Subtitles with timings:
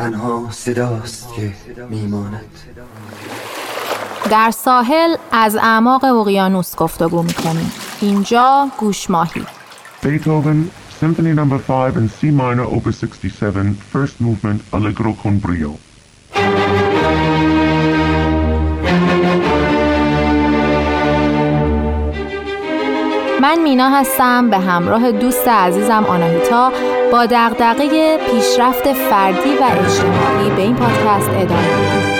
[0.00, 1.52] تنها صداست که
[1.90, 2.44] میماند
[4.30, 9.42] در ساحل از اعماق اقیانوس گفتگو می‌کنیم اینجا گوش ماهی
[10.02, 11.58] Beethoven, Symphony No.
[11.58, 15.72] 5 in C minor, Opus 67, first movement, Allegro con brio.
[23.40, 26.72] من مینا هستم به همراه دوست عزیزم آناهیتا
[27.12, 32.10] با دغدغه پیشرفت فردی و اجتماعی به این پادکست ادامه میدیم.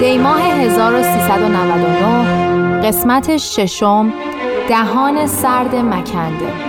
[0.00, 4.12] دیماه 1399 قسمت ششم
[4.68, 6.67] دهان سرد مکنده.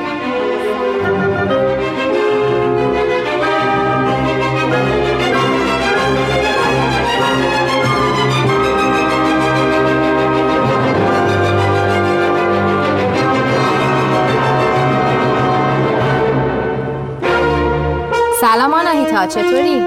[18.41, 19.81] سلام آناهیتا چطوری؟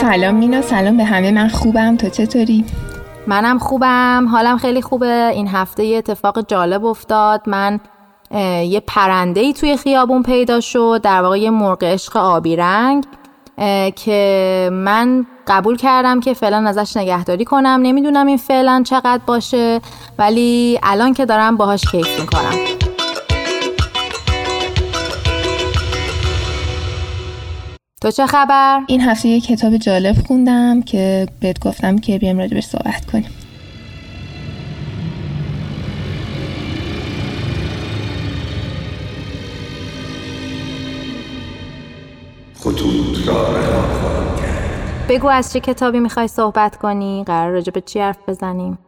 [0.00, 1.30] سلام مینا سلام به همه.
[1.30, 1.96] من خوبم.
[1.96, 2.64] تو چطوری؟
[3.26, 4.28] منم خوبم.
[4.32, 5.30] حالم خیلی خوبه.
[5.34, 7.42] این هفته یه اتفاق جالب افتاد.
[7.46, 7.80] من
[8.64, 11.00] یه پرنده ای توی خیابون پیدا شد.
[11.02, 13.04] در واقع یه مرغ عشق آبی رنگ
[13.96, 17.80] که من قبول کردم که فعلا ازش نگهداری کنم.
[17.82, 19.80] نمی‌دونم این فعلا چقدر باشه
[20.18, 22.87] ولی الان که دارم باهاش کیف می‌کنم.
[28.00, 32.64] تو چه خبر؟ این هفته یه کتاب جالب خوندم که بهت گفتم که بیام راجبش
[32.64, 33.30] صحبت کنیم
[42.54, 43.48] خطوط را
[45.08, 48.78] بگو از چه کتابی می‌خوای صحبت کنی؟ قرار راجع به چی حرف بزنیم؟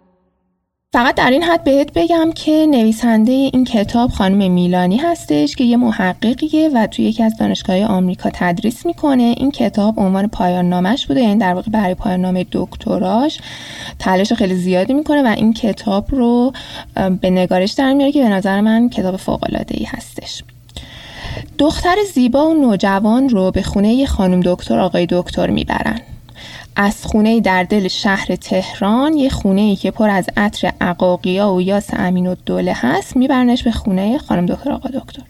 [0.92, 5.76] فقط در این حد بهت بگم که نویسنده این کتاب خانم میلانی هستش که یه
[5.76, 9.22] محققیه و توی یکی از دانشگاه آمریکا تدریس می‌کنه.
[9.22, 13.38] این کتاب عنوان پایان نامش بوده یعنی در واقع برای پایان نامه دکتراش
[13.98, 16.52] تلاش خیلی زیادی می‌کنه و این کتاب رو
[17.20, 20.42] به نگارش در میاره که به نظر من کتاب فوق العاده ای هستش.
[21.58, 26.00] دختر زیبا و نوجوان رو به خونه یه خانم دکتر آقای دکتر می‌برن.
[26.82, 31.62] از خونه در دل شهر تهران یه خونه ای که پر از عطر عقاقیا و
[31.62, 35.22] یاس امین و دوله هست میبرنش به خونه خانم دکتر آقا دکتر.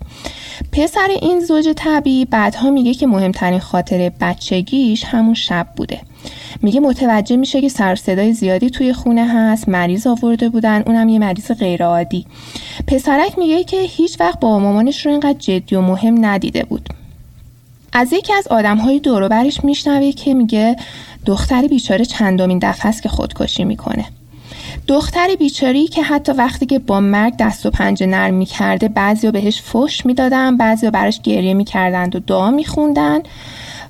[0.72, 6.00] پسر این زوج طبی بعدها میگه که مهمترین خاطر بچگیش همون شب بوده.
[6.62, 11.18] میگه متوجه میشه که سر صدای زیادی توی خونه هست مریض آورده بودن اونم یه
[11.18, 12.26] مریض غیرعادی.
[12.86, 16.88] پسرک میگه که هیچ وقت با مامانش رو اینقدر جدی و مهم ندیده بود.
[17.92, 20.76] از یکی از آدم های دوروبرش میشنوه که میگه
[21.26, 24.04] دختر بیچاره چندمین دفعه است که خودکشی می‌کنه.
[24.88, 29.62] دختر بیچاری که حتی وقتی که با مرگ دست و پنجه نرم می‌کرده بعضی بهش
[29.62, 33.20] فش می‌دادن بعضی براش گریه می‌کردند و دعا میخوندن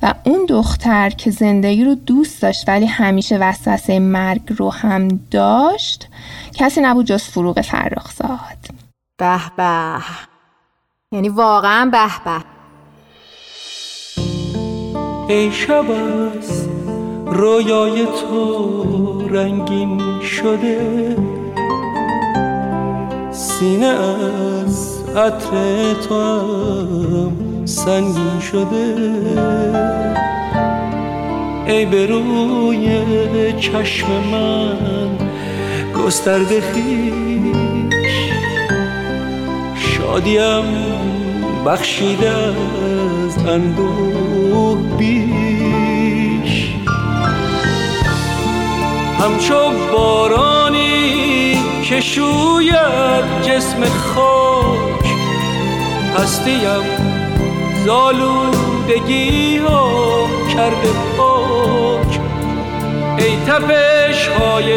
[0.02, 6.08] و اون دختر که زندگی رو دوست داشت ولی همیشه وسوسه مرگ رو هم داشت
[6.54, 8.68] کسی نبود جز فروغ فرخزاد.
[9.18, 9.98] به به.
[11.12, 12.59] یعنی واقعا به به.
[15.30, 16.68] ای شب از
[17.26, 21.16] رویای تو رنگین شده.
[23.30, 28.94] سینه از عطر تو هم سنگین شده.
[31.66, 33.02] ای به روی
[33.58, 35.18] چشم من
[35.94, 37.12] گسترده خیش.
[39.76, 41.19] شادیم
[41.66, 46.74] بخشیده از اندوه بیش.
[49.20, 49.54] همچو
[49.92, 55.06] بارانی که شوید جسم خاک
[56.18, 56.82] هستیم
[57.86, 62.20] زالودگی ها کرده پاک.
[63.18, 64.72] ای تپش های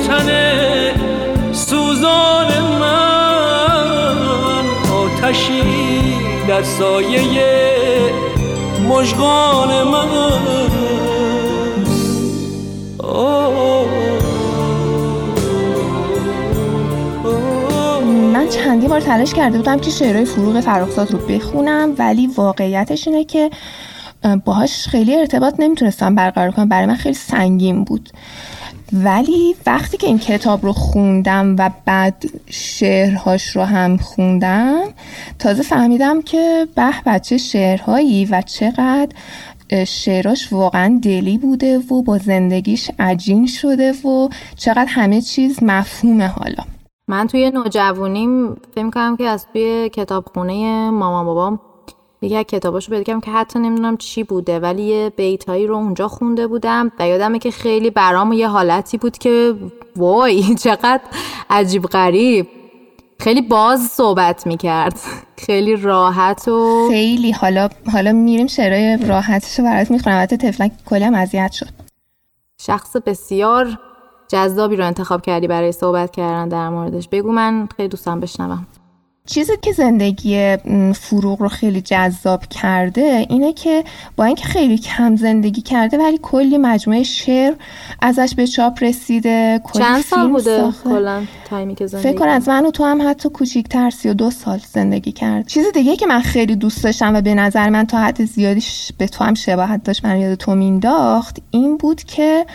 [0.00, 0.30] تن
[1.52, 3.13] سوزان من
[5.34, 6.16] آتشی
[6.48, 7.20] در سایه
[8.88, 10.08] مژگان من.
[18.32, 23.24] من چندی بار تلاش کرده بودم که شعرهای فروغ فرخزاد رو بخونم ولی واقعیتش اینه
[23.24, 23.50] که
[24.44, 26.68] باهاش خیلی ارتباط نمی‌تونستم برقرار کنم.
[26.68, 28.10] برای من خیلی سنگین بود.
[28.94, 34.82] ولی وقتی که این کتاب رو خوندم و بعد شعرهاش رو هم خوندم
[35.38, 39.08] تازه فهمیدم که به بچه شعرهایی و چقدر
[39.86, 46.64] شعراش واقعا دلی بوده و با زندگیش عجین شده و چقدر همه چیز مفهومه حالا.
[47.08, 51.60] من توی نوجوانیم فکر کنم که از توی کتابخونه مامان بابام
[52.24, 56.46] یکی از کتاباشو پیدا که حتی نمی‌دونم چی بوده ولی یه بیتایی رو اونجا خونده
[56.46, 59.54] بودم و یادمه که خیلی برام یه حالتی بود که
[59.96, 61.00] وای چقدر
[61.50, 62.48] عجیب غریب.
[63.20, 65.00] خیلی باز صحبت می‌کرد.
[65.38, 67.32] خیلی راحت و خیلی.
[67.32, 70.16] حالا حالا میریم شعرهای راحتش رو برات می‌خونم.
[70.16, 71.68] البته تفلک کلی هم اذیت شد.
[72.60, 73.78] شخص بسیار
[74.28, 77.08] جذابی رو انتخاب کردی برای صحبت کردن در موردش.
[77.08, 78.66] بگو من خیلی دوستم بشنوم.
[79.26, 80.56] چیزی که زندگی
[80.94, 83.84] فروغ رو خیلی جذاب کرده اینه که
[84.16, 87.54] با اینکه خیلی کم زندگی کرده ولی کلی مجموعه شعر
[88.02, 91.24] ازش به چاپ رسیده چند سال بوده کلا؟
[91.54, 95.12] تایمی که زندگی فکر کن از من و تو هم حتی کوچیک‌تر دو سال زندگی
[95.12, 98.62] کرد چیز دیگه که من خیلی دوست داشتم و به نظر من تا حد زیادی
[98.98, 102.46] به تو هم شباهت داشت من یاد تو مینداخت این بود که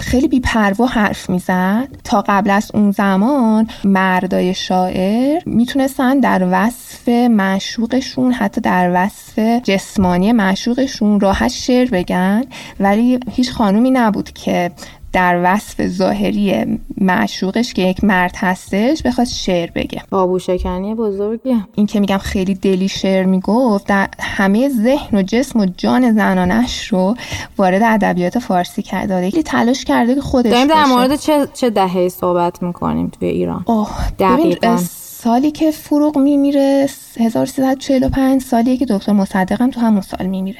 [0.00, 1.88] خیلی بی‌پروا حرف می‌زد.
[2.04, 10.32] تا قبل از اون زمان مردای شاعر می‌تونستن در وصف معشوقشون حتی در وصف جسمانی
[10.32, 12.44] معشوقشون راحت شعر بگن.
[12.80, 14.70] ولی هیچ خانومی نبود که
[15.12, 20.02] در وصف ظاهری معشوقش که یک مرد هستش بخواد شعر بگه.
[20.10, 25.60] بابو شکنی بزرگی این که میگم خیلی دلی شعر می‌گفت در همه ذهن و جسم
[25.60, 27.16] و جان زنانش رو
[27.56, 32.08] وارد ادبیات فارسی کرده خیلی تلاش کرده که خودش داریم در مورد چه, چه دهه
[32.08, 34.78] صحبت می‌کنیم توی ایران؟ اوه دقیقا.
[35.22, 36.86] سالی که فروغ میمیره
[37.20, 40.58] 1345 سالیه که دکتر مصدقم تو همون سال میمیره.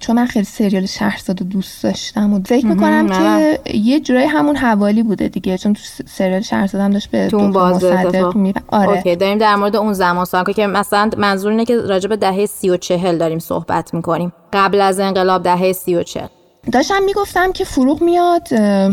[0.00, 5.02] چون من خیلی سریال شهرزاد دوست داشتم و فکر می‌کنم که یه جورای همون حوالی
[5.02, 8.88] بوده دیگه چون تو سریال شهرزاد هم داشت به دکتر مصدق می آره.
[8.88, 12.46] اوکی داریم در مورد اون زمان سال که مثلا منظور اینه که راجع به دهه
[12.46, 14.32] 30 و 40 داریم صحبت می‌کنیم.
[14.52, 16.26] قبل از انقلاب دهه 30 و 40
[16.72, 18.48] داشتم می‌گفتم که فروغ میاد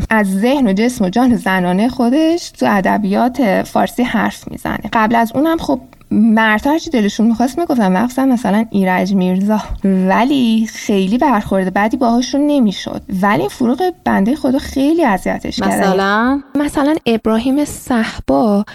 [0.10, 4.82] از ذهن و جسم و جان زنانه خودش تو ادبیات فارسی حرف می‌زنه.
[4.94, 5.82] قبل از اونم خب
[6.12, 9.62] مرد هرچی دلشون می‌خواست می‌گفتم مخصوصا مثلا ایرج میرزا.
[9.84, 13.02] ولی خیلی برخورده بعدی باهاشون نمی‌شد.
[13.22, 15.70] ولی فروغ بنده خدا خیلی اذیتش کرد.
[15.70, 18.66] مثلا؟ مثلا ابراهیم صحبا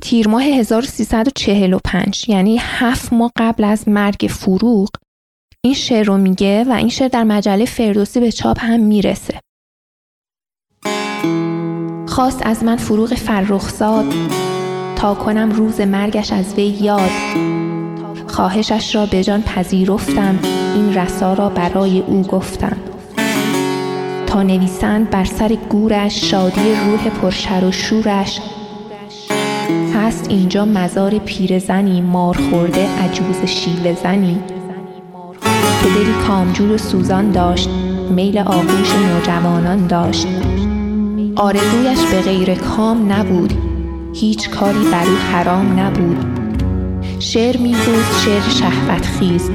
[0.00, 4.88] تیر ماه 1345 یعنی هفت ماه قبل از مرگ فروغ
[5.64, 9.40] این شعر رو میگه و این شعر در مجله فردوسی به چاپ هم می‌رسه.
[12.08, 14.04] خواست از من فروغ فرخزاد
[14.96, 17.10] تا کنم روز مرگش از وی یاد.
[18.26, 20.38] خواهشش را به جان پذیرفتم
[20.74, 22.76] این رسا را برای او گفتم.
[24.26, 28.40] تا نویسند بر سر گورش شادی روح پرشر و شورش.
[29.94, 34.59] هست اینجا مزار پیرزنی مار خورده عجوز شیوه زنی.
[35.82, 37.70] که دلی کامجور و سوزان داشت
[38.10, 40.26] میل آغوش نوجوانان داشت.
[41.36, 43.54] آرزویش به غیر کام نبود
[44.14, 46.24] هیچ کاری بر او حرام نبود.
[47.18, 49.50] شعر می‌گفت شعر شهوت خیز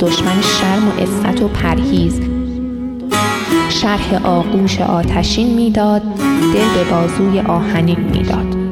[0.00, 2.20] دشمن شرم و عفت و پرهیز.
[3.68, 6.02] شرح آغوش آتشین می‌داد
[6.54, 8.63] دل به بازوی آهنین می‌داد.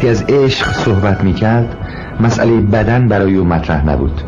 [0.00, 1.76] وقتی از عشق صحبت می‌کرد
[2.20, 4.20] مسئله بدن برای او مطرح نبود.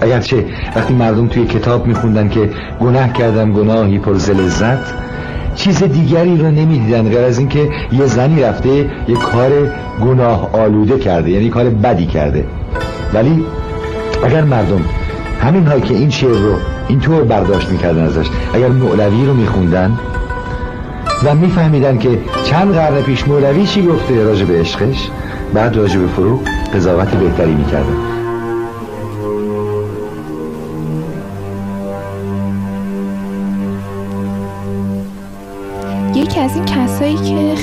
[0.00, 0.44] اگرچه
[0.76, 4.78] وقتی مردم توی کتاب میخوندن که گناه کردم گناهی پر لذت
[5.54, 9.50] چیز دیگری رو نمی‌دیدن غیر از اینکه یه زنی رفته یه کار
[10.00, 12.44] گناه آلوده کرده یعنی کار بدی کرده.
[13.14, 13.44] ولی
[14.24, 14.84] اگر مردم
[15.42, 16.54] همین هایی که این شعر رو
[16.88, 19.98] اینطور برداشت می‌کردن ازش اگر مولوی رو میخوندن
[21.24, 25.10] و میفهمیدن که چند قرن پیش مولوی چی گفته راجع به عشقش؟
[25.54, 26.40] بعد راجع به فروغ
[26.74, 28.09] قضاوت بهتری می‌کردن.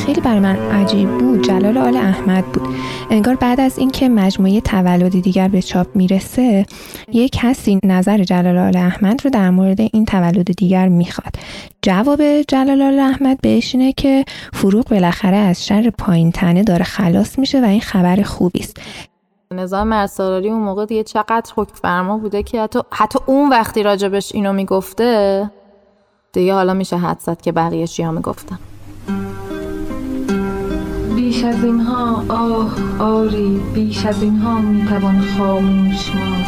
[0.08, 1.44] خیلی بر من عجیب بود.
[1.44, 2.76] جلال آل احمد بود.
[3.10, 6.66] انگار بعد از اینکه مجموعه تولد دیگر به چاپ می‌رسه
[7.14, 11.36] یک کسی نظر جلال آل احمد رو در مورد این تولد دیگر می‌خواد.
[11.82, 17.40] جواب جلال آل احمد بهش اینه که فروغ بالاخره از شر پایین تنه داره خلاص
[17.40, 18.78] میشه و این خبر خوبی است.
[19.52, 24.36] نظام مرسالاری اون موقع دیگه چقدر حکم فرما بوده که حتی, حتی اون وقتی راجبش
[24.36, 25.52] اینو می‌گفته
[26.34, 28.60] دیگه حالا میشه حد زد که بقیه چی ها می‌گفتن.
[31.28, 36.46] بیش از اینها آه آری بیش از اینها می‌توان خاموش ماند.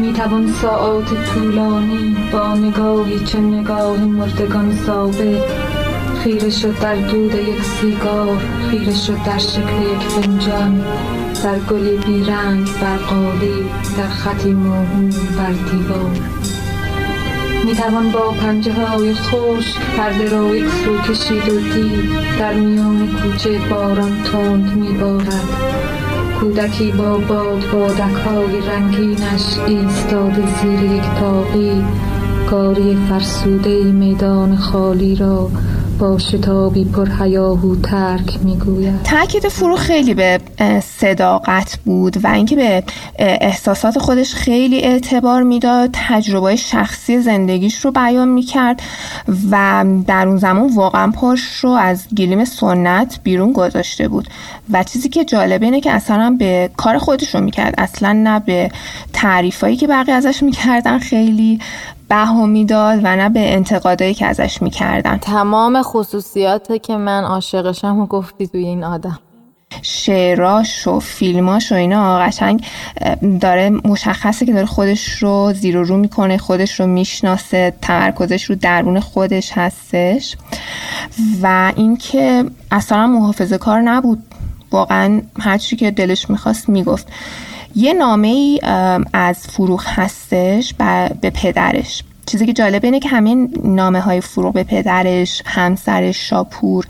[0.00, 5.42] می‌توان ساعات طولانی با نگاهی چه نگاه مردگان سابق
[6.24, 8.38] خیره شد در دود یک سیگار
[8.70, 10.84] خیره شد در شکل یک فنجان.
[11.44, 13.64] در گلی بیرنگ بر قالی
[13.96, 16.43] در خطی موهوم بر دیوار.
[17.64, 22.10] می‌توان با پنجه های خوش پرده را یک سو کشید و دید.
[22.38, 25.48] در میان کوچه باران تند میبارد.
[26.40, 31.84] کودکی با باد بادک های رنگینش ایستاده زیر یک تاقی.
[32.50, 35.50] گاری فرسوده میدان خالی را
[35.98, 39.02] با شتابی پر هیاهو ترک می‌گوید.
[39.02, 40.40] تاکید فرو خیلی به
[40.80, 42.82] صداقت بود و اینکه به
[43.18, 48.82] احساسات خودش خیلی اعتبار می‌داد تجربه شخصی زندگیش رو بیان می‌کرد
[49.50, 54.28] و در اون زمان واقعا پاش رو از گلیم سنت بیرون گذاشته بود.
[54.72, 57.74] و چیزی که جالبه اینه که اصلا به کار خودش رو می‌کرد.
[57.78, 58.70] اصلا نه به
[59.12, 61.58] تعریفایی که بقیه ازش می‌کردن خیلی
[62.08, 65.16] بها می‌داد و نه به انتقادایی که ازش می‌کردن.
[65.16, 69.18] تمام خصوصیات که من عاشقشم و گفتی توی این آدم.
[69.82, 72.66] شعراش و فیلماش و اینا قشنگ
[73.40, 78.54] داره مشخصه که داره خودش رو زیر و رو می‌کنه خودش رو می‌شناسه تمرکزش رو
[78.54, 80.36] درون خودش هستش.
[81.42, 84.22] و اینکه اصلا محافظه کار نبود.
[84.70, 87.08] واقعا هرچی که دلش می‌خواست می‌گفت.
[87.76, 88.60] یه نامه ای
[89.12, 90.74] از فروغ هستش
[91.20, 92.02] به پدرش.
[92.26, 96.86] چیزی که جالبه اینه که همین نامه های فروغ به پدرش، همسرش شاپور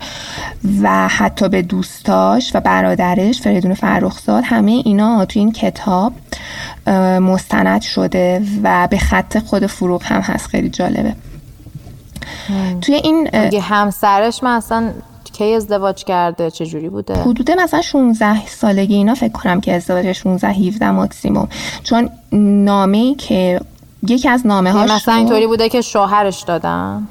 [0.81, 6.13] و حتی به دوستاش و برادرش فریدون فرخزاد همه اینا توی این کتاب
[7.19, 10.47] مستند شده و به خط خود فروغ هم هست.
[10.47, 11.15] خیلی جالبه.
[12.81, 13.27] توی این
[13.61, 14.91] همسرش من اصلا
[15.37, 20.11] کی ازدواج کرده؟ چه جوری بوده؟ حدود مثلا 16 سالگی اینا فکر کنم که ازدواج
[20.11, 21.47] 16 17 ماکسیموم.
[21.83, 23.61] چون نامه ای که
[24.07, 27.07] یکی از نامه هاش مثلا اینطوری بوده که شوهرش دادن؟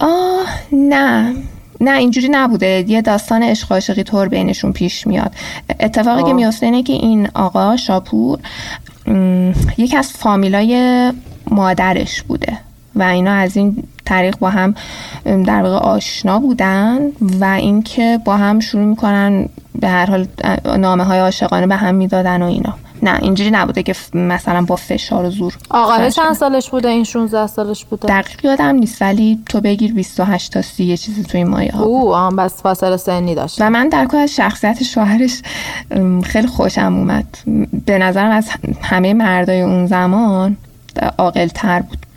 [0.00, 1.34] آه نه.
[1.80, 2.84] نه اینجوری نبوده.
[2.88, 5.32] یه داستان عشق عاشقی طور بینشون پیش میاد.
[5.80, 8.38] اتفاقی که میفته اینه که این آقا شاپور
[9.78, 11.12] یکی از فامیلای
[11.50, 12.58] مادرش بوده
[12.94, 14.74] و اینا از این طریق با هم
[15.24, 16.98] در واقع آشنا بودن
[17.40, 19.48] و اینکه با هم شروع می‌کنن
[19.80, 20.26] به هر حال
[20.78, 22.74] نامه های عاشقانه به هم می‌دادن و اینا.
[23.02, 27.46] نه اینجوری نبوده که مثلا با فشار و زور آقا چند سالش بوده این 16
[27.46, 31.72] سالش بوده؟ دقیق یادم نیست ولی تو بگیر 28 تا 30 یه چیزی توی مایه
[31.72, 31.84] ها.
[31.84, 33.60] او آم بس فاصله سنی داشت.
[33.60, 35.42] و من در کل از شخصیت شوهرش
[36.24, 37.38] خیلی خوشم اومد.
[37.86, 38.48] به نظرم از
[38.82, 40.56] همه مردای اون زمان
[41.18, 42.07] عاقل تر بود.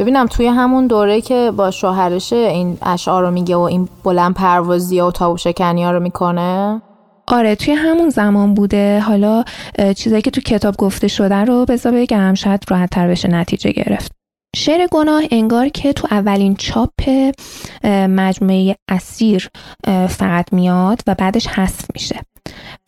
[0.00, 5.00] ببینم توی همون دوره که با شوهرش این اشعار رو میگه و این بلند پروازی
[5.00, 6.82] و تابو شکنی ها رو می‌کنه.
[7.28, 9.00] آره توی همون زمان بوده.
[9.00, 9.44] حالا
[9.96, 14.12] چیزایی که تو کتاب گفته شده رو بذار بگم شاید راحت تر بشه نتیجه گرفت.
[14.56, 16.90] شعر گناه انگار که تو اولین چاپ
[18.08, 19.48] مجموعه اسیر
[20.08, 22.20] فقط میاد و بعدش حذف میشه.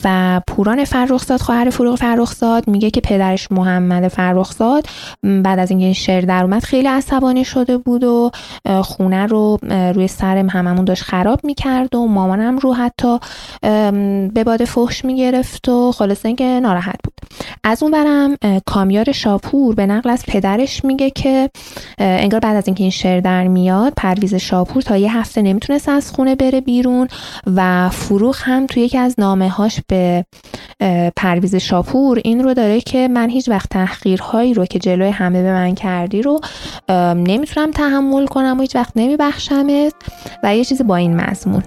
[0.04, 4.86] و پوران فرخزاد خواهر فروغ فرخزاد میگه که پدرش محمد فرخزاد
[5.22, 8.30] بعد از اینکه این شعر در اومد خیلی عصبانی شده بود و
[8.82, 9.58] خونه رو
[9.94, 13.18] روی سر هممون داشت خراب می‌کرد و مامانم رو حتی
[14.34, 17.14] به باد فحش می‌گرفت و خلاصه اینکه ناراحت بود.
[17.64, 21.50] از اون برم کامیار شاپور به نقل از پدرش میگه که
[21.98, 26.12] انگار بعد از اینکه این شعر در میاد پرویز شاپور تا یه هفته نمی‌تونست از
[26.12, 27.08] خونه بره بیرون
[27.46, 30.24] و فروغ هم توی یکی از نامه هاش به
[31.16, 35.52] پرویز شاپور این رو داره که من هیچ وقت تحقیرهایی رو که جلوی همه به
[35.52, 36.40] من کردی رو
[37.14, 39.94] نمی‌تونم تحمل کنم و هیچ وقت نمیبخشمت
[40.42, 41.62] و یه چیزی با این مضمون.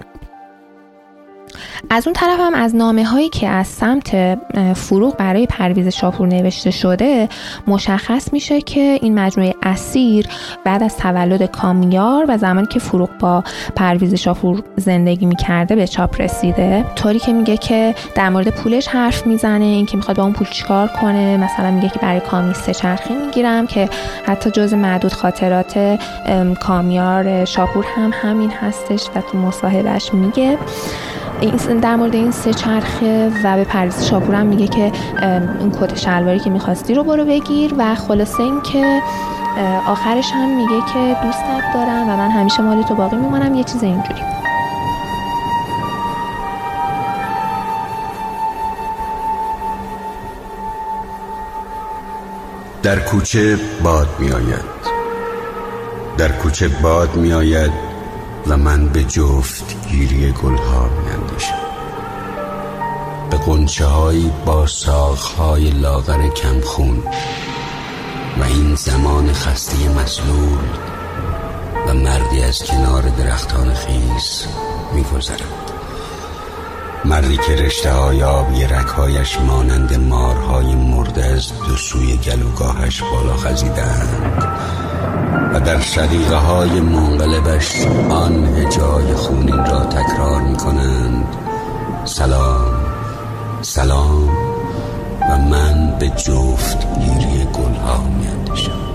[1.90, 4.38] از اون طرف هم از نامه هایی که از سمت
[4.74, 7.28] فروغ برای پرویز شاپور نوشته شده
[7.66, 10.26] مشخص میشه که این مجموعه اسیر
[10.64, 13.44] بعد از تولد کامیار و زمانی که فروغ با
[13.76, 16.84] پرویز شاپور زندگی می‌کرده به چاپ رسیده.
[16.96, 20.88] طوری که میگه که در مورد پولش حرف می‌زنه اینکه می‌خواد با اون پول چیکار
[20.88, 21.36] کنه.
[21.36, 23.88] مثلا میگه که برای کامی سه چرخی می‌گیرم که
[24.26, 25.98] حتی جز معدود خاطرات
[26.60, 30.58] کامیار شاپور هم همین هستش و تو مصاحبهش میگه.
[31.40, 34.92] این در مورد این سه چرخه و به پرویز شاپورم میگه که
[35.60, 39.00] اون کت شلواری که می‌خواستی رو برو بگیر و خلاصه این که
[39.86, 43.82] آخرش هم میگه که دوستت دارم و من همیشه مالی تو باقی میمانم یه چیز
[43.82, 44.20] اینجوری.
[52.82, 54.76] در کوچه باد می آید
[56.18, 57.85] در کوچه باد می آید
[58.48, 61.66] و من به جفت گیری گلها میاندیشم.
[63.30, 63.86] به قنچه
[64.46, 64.66] با
[65.38, 67.02] های لاغر کمخون
[68.38, 70.68] و این زمان خسته مسلول
[71.86, 74.46] و مردی از کنار درختان خیز
[74.94, 75.66] میگذرد
[77.04, 84.85] مردی که رشته های آبی رکهایش مانند مارهای مرده از دو سوی گلوگاهش بالا خزیدند
[85.54, 91.26] و در شدیقه های منقلبش آن هجای خونین را تکرار می کنند
[92.04, 92.76] سلام
[93.62, 94.28] سلام
[95.30, 98.85] و من به جفت گیری گلها می اندشم.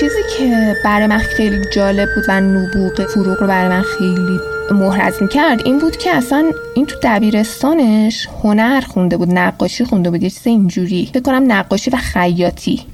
[0.00, 5.18] چیزی که برای من خیلی جالب بود و نبوغ فروغ رو برای من خیلی محرز
[5.30, 10.30] کرد این بود که اصلا این تو دبیرستانش هنر خونده بود نقاشی خونده بود یه
[10.30, 11.10] چیز اینجوری.
[11.14, 12.86] فکر کنم نقاشی و خیاطی.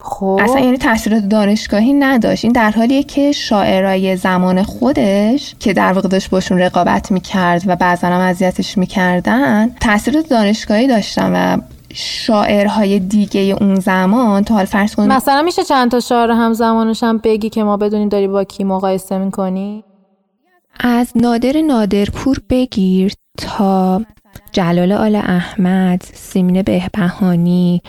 [0.00, 0.40] خب.
[0.42, 2.44] اصلا یعنی تحصیلات دانشگاهی نداشت.
[2.44, 7.76] این در حالیه که شاعرای زمان خودش که در واقع داشت باشون رقابت می‌کرد و
[7.76, 11.60] بعضا هم اذیتش می‌کردن تحصیلات دانشگاهی داشتن و
[11.94, 17.18] شاعرهای دیگه اون زمان تا حال فرض کنید مثلا میشه چند تا شعر همزمانش هم
[17.18, 19.84] بگی که ما بدونیم داری با کی مقایسه می‌کنی؟
[20.80, 24.02] از نادر نادرپور بگیر تا
[24.52, 27.82] جلال آل احمد سیمین بهبهانی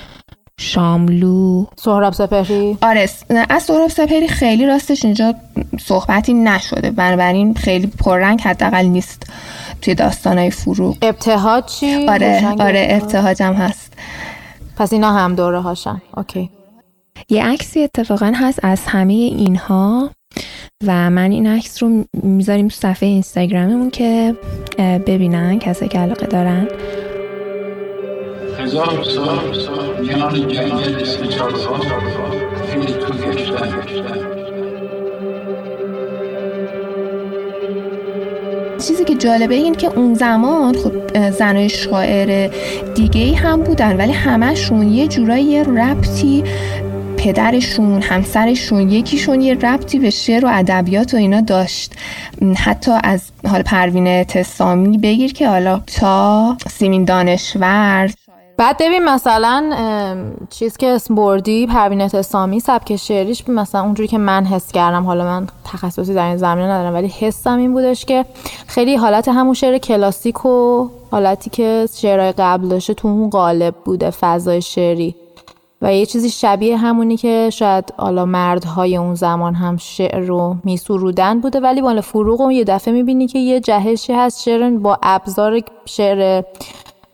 [0.60, 1.66] شاملو.
[1.76, 3.10] سهراب سپهری؟ آره
[3.50, 5.36] از سهراب سپهری خیلی راستش اینجا
[5.80, 6.92] صحبتی نشده.
[6.92, 9.24] بنابراین خیلی پررنگ حداقل نیست.
[9.82, 10.98] توی داستانهای فروغ.
[11.02, 13.94] ابتهاج چی؟ آره آره ابتهاج؟ ابتهاجم هست.
[14.78, 16.02] پس اینا هم دوره هاشن.
[16.18, 16.50] اوکی.
[17.30, 20.10] یه عکسی اتفاقا هست از همه اینها
[20.88, 24.36] و من این عکس رو می‌ذاریم تو صفحه اینستاگراممون که
[24.80, 26.68] ببینن کسی که علاقه دارن.
[28.60, 29.40] هزار سال
[30.02, 31.80] میان جنگل اسم چارها
[32.66, 34.35] فیل تو گشتن.
[38.78, 42.50] چیزی که جالبه این که اون زمان خب زنای شاعر
[42.96, 46.44] دیگه ای هم بودن ولی همشون یه جورایی ربطی
[47.18, 51.94] پدرشون همسرشون یکیشون یه ربطی به شعر و ادبیات و اینا داشت.
[52.58, 58.10] حتی از حال پروین تسامی بگیر که حالا تا سیمین دانشور
[58.58, 59.72] بعد ببین مثلا
[60.50, 65.24] چیز که اسم بردی پروین اعتصامی سبک شعریش مثلا اونجوری که من حس کردم حالا
[65.24, 68.26] من تخصصی در این زمینه ندارم ولی حسم این بودش که
[68.68, 74.10] خیلی حالت همون شعر کلاسیک و حالتی که شعرهای قبل داشته تو اون قالب بوده
[74.10, 75.16] فضای شعری.
[75.82, 81.40] و یه چیزی شبیه همونی که شاید حالا مردهای اون زمان هم شعر رو میسرودن
[81.40, 85.62] بوده ولی مال فروغ رو یه دفعه می‌بینی که یه جهشی هست شعر با ابزار
[85.86, 86.44] شعر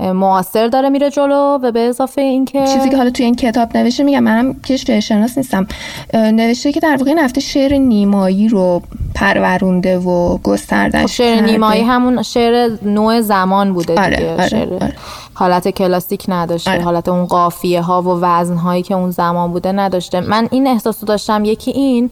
[0.02, 4.04] معاصر داره میره جلو و به اضافه اینکه چیزی که حالا توی این کتاب نوشته
[4.04, 5.68] میگم منم که شناس نیستم
[6.14, 8.82] نوشته که در واقع این هفته شعر نیمایی رو
[9.16, 11.52] پرورونده و گستردش خب شعر کرده.
[11.52, 14.94] نیمایی همون شعر نوع زمان بوده آره، دیگه آره، شعر آره.
[15.34, 16.82] حالت کلاسیک نداشته آره.
[16.82, 20.98] حالت اون قافیه ها و وزن هایی که اون زمان بوده نداشته من این احساس
[21.02, 22.10] رو داشتم یکی این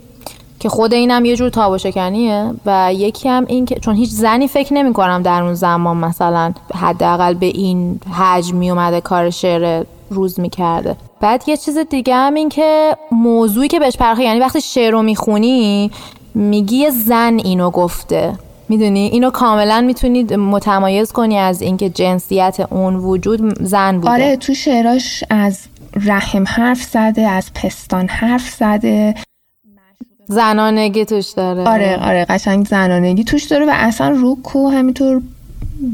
[0.59, 4.09] که خود اینم یه جور تاب و شکنیه و یکی هم این که چون هیچ
[4.09, 9.29] زنی فکر نمی کنم در اون زمان مثلا حداقل به این حجم می اومده کار
[9.29, 10.95] شعر روز می‌کرده.
[11.21, 15.01] بعد یه چیز دیگه هم این که موضوعی که بهش پرخه یعنی وقتی شعر رو
[15.01, 15.91] می‌خونی
[16.35, 18.33] میگی یه زن اینو گفته.
[18.69, 24.11] می‌دونی؟ اینو کاملا می‌تونید متمایز کنی از اینکه جنسیت اون وجود زن بوده.
[24.11, 25.59] آره تو شعراش از
[26.05, 29.15] رحم حرف زده از پستان حرف زده.
[30.31, 35.21] زنانگی توش داره آره آره قشنگ زنانگی توش داره و اصلا روک و همینطور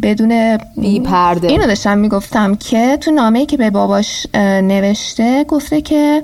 [0.02, 1.48] بدون بی پرده.
[1.48, 6.24] اینو داشتم می‌گفتم که تو نامه‌ای که به باباش نوشته گفته که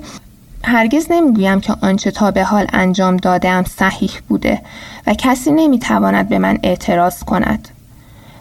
[0.64, 4.60] هرگز نمی‌گویم که آنچه تا به حال انجام دادم صحیح بوده
[5.06, 7.68] و کسی نمی‌تواند به من اعتراض کند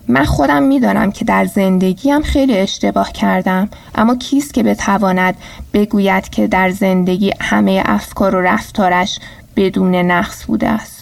[0.07, 5.35] من خودم می‌دانم که در زندگیم خیلی اشتباه کردم اما کیست که بتواند
[5.73, 9.19] بگوید که در زندگی همه افکار و رفتارش
[9.55, 11.00] بدون نقص بوده است.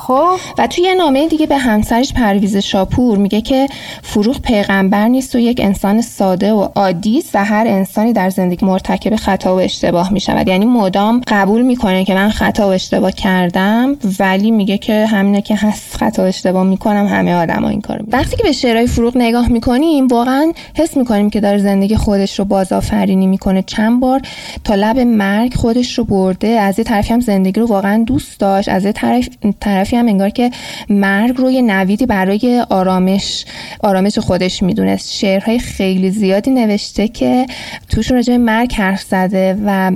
[0.00, 3.66] خب؟ و توی یه نامه دیگه به همسرش پرویز شاپور میگه که
[4.02, 9.16] فروغ پیغمبر نیست و یک انسان ساده و عادی و هر انسانی در زندگی مرتکب
[9.16, 10.48] خطا و اشتباه می‌شود.
[10.48, 15.56] یعنی مدام قبول می‌کنه که من خطا و اشتباه کردم ولی میگه که همینه که
[15.56, 19.48] هست خطا و اشتباه می‌کنم همه آدما این کارو وقتی که به شعرهای فروغ نگاه
[19.48, 23.62] می‌کنیم واقعا حس می‌کنیم که داره زندگی خودش رو بازآفرینی می‌کنه.
[23.62, 24.20] چند بار
[24.64, 28.68] تا لب مرگ خودش رو برده از یه طرفی هم زندگی رو واقعا دوست داشت
[28.68, 28.92] از یه
[29.60, 30.50] طرف طرفی هم انگار که
[30.88, 33.44] مرگ رو یه نویدی برای آرامش
[33.82, 37.46] آرامش خودش می‌دونست شعرهای خیلی زیادی نوشته که
[37.88, 39.92] توشون راجع مرگ حرف زده و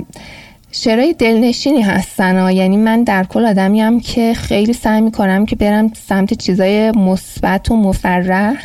[0.77, 2.51] شعرهای دلنشینی هستن ها.
[2.51, 7.75] یعنی من در کل آدمیم که خیلی سعی می‌کنم که برم سمت چیزای مثبت و
[7.75, 8.55] مفرح.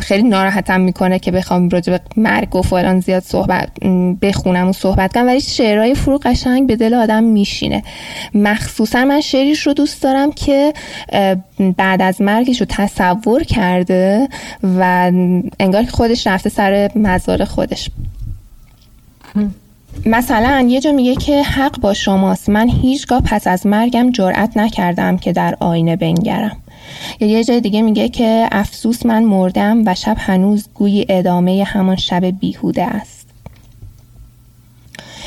[0.00, 3.68] خیلی ناراحتم می‌کنه که بخوام راجع به مرگ و فلان زیاد صحبت
[4.22, 5.26] بخونم و صحبت کنم.
[5.26, 7.82] ولی شعرهای فرو قشنگ به دل آدم میشینه.
[8.34, 10.72] مخصوصا من شعریش رو دوست دارم که
[11.76, 14.28] بعد از مرگش رو تصور کرده
[14.62, 15.12] و
[15.60, 17.90] انگار که خودش رفته سر مزار خودش.
[20.06, 22.48] مثلا یه جا میگه که حق با شماست.
[22.48, 26.56] من هیچگاه پس از مرگم جرأت نکردم که در آینه بنگرم.
[27.20, 31.96] یا یه جای دیگه میگه که افسوس من مردم و شب هنوز گویی ادامه همان
[31.96, 33.20] شب بیهوده است.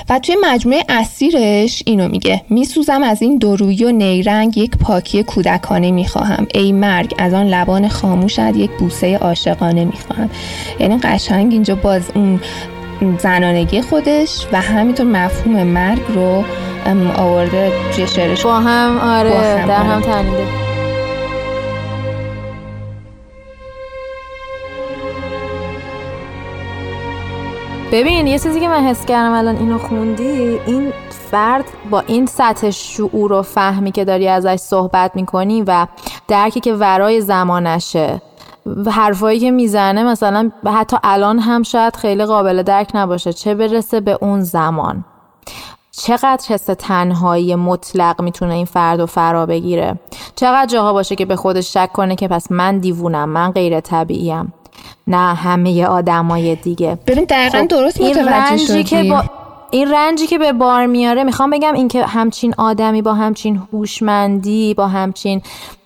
[0.10, 2.42] و توی مجموعه اسیرش اینو میگه.
[2.50, 6.48] میسوزم از این درویی و نیرنگ یک پاکی کودکانه می‌خواهم.
[6.54, 10.30] ای مرگ از آن لبان خاموشت یک بوسه عاشقانه می‌خواهم.
[10.80, 12.40] یعنی قشنگ اینجا باز اون
[13.18, 16.44] زنانگی خودش و همینطور مفهوم مرگ رو
[17.18, 18.44] آورده توی شعرش.
[18.44, 20.48] با هم آره با هم در هم تنیده
[27.92, 30.94] ببین یه چیزی که من حس کردم الان اینو خوندی این
[31.32, 35.88] فرد با این سطح شعور و فهمی که داری ازش صحبت می‌کنی و
[36.28, 38.22] درکی که ورای زمانشه.
[38.92, 44.18] حرفایی که می‌زنه مثلا حتی الان هم شاید خیلی قابل درک نباشه چه برسه به
[44.22, 45.06] اون زمان؟
[45.92, 50.00] چقدر حس تنهایی مطلق می‌تونه این فرد رو فرا بگیره؟
[50.36, 54.54] چقدر جاها باشه که به خودش شک کنه که پس من دیوونم من غیر طبیعیم؟
[55.08, 56.98] نه همه آدمای دیگه.
[57.08, 59.24] ببین دقیقا خب درست این رنجی که با
[59.72, 64.88] این رنجی که به بار میاره می‌خوام بگم اینکه همچین آدمی با همچین هوشمندی با
[64.88, 65.42] همچین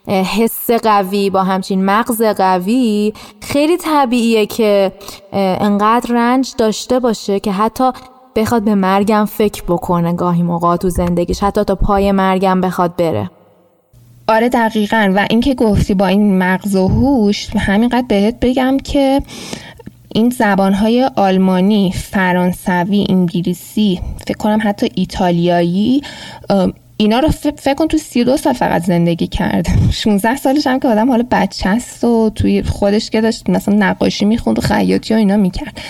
[0.08, 4.92] حس قوی با همچین مغز قوی خیلی طبیعیه که
[5.34, 7.92] انقدر رنج داشته باشه که حتی
[8.36, 13.30] بخواد به مرگم فکر بکنه گاهی موقع تو زندگیش حتی تا پای مرگم بخواد بره.
[14.28, 15.14] آره دقیقا.
[15.16, 19.22] و اینکه گفتی با این مغز و هوش همینقدر بهت بگم که
[20.14, 26.02] این زبانهای آلمانی، فرانسوی، انگلیسی، فکر کنم حتی ایتالیایی
[27.00, 29.72] اینا رو فکر کن تو 32 سال فقط زندگی کرده.
[29.92, 34.26] 16 سالش هم که آدم حالا بچه است و توی خودش که داشت مثلا نقاشی
[34.26, 35.82] می‌خوند و خیاطی و اینا می‌کرد.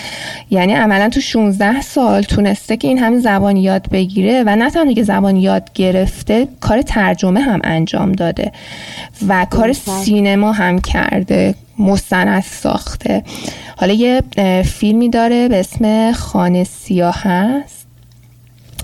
[0.50, 4.93] یعنی عملا تو 16 سال تونسته که این همین زبان یاد بگیره و نه تنها
[4.93, 8.52] که زبان یاد گرفته کار ترجمه هم انجام داده
[9.28, 13.24] و کار سینما هم کرده مستند ساخته.
[13.78, 14.22] حالا یه
[14.65, 17.87] فیلمی داره به اسم خانه سیاه هست.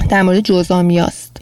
[0.10, 1.38] در مورد جوزامیاست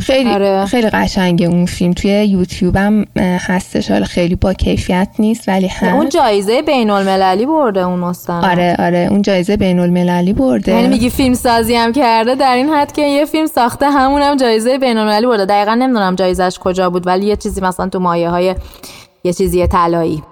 [0.00, 0.66] خیلی آره.
[0.66, 1.92] خیلی قشنگه اون فیلم.
[1.92, 3.90] توی یوتیوب هم هستش.
[3.90, 8.76] حالا خیلی با کیفیت نیست ولی هم اون جایزه بین المللی برده اون مستند آره
[8.78, 9.08] آره.
[9.10, 10.72] اون جایزه بین المللی برده.
[10.72, 14.78] یعنی میگی فیلم سازی هم کرده در این حد که یه فیلم ساخته همونم جایزه
[14.78, 15.44] بین المللی برده.
[15.44, 18.54] دقیقا نمی‌دونم جایزش کجا بود ولی یه چیزی مثلا تو مایه های
[19.24, 20.22] یه چیزی طلایی.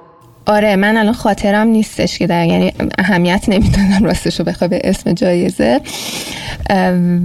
[0.46, 5.12] آره من الان خاطرم نیستش که در یعنی اهمیت نمی‌دادم راستش رو بخواه به اسم
[5.12, 5.81] جایزه.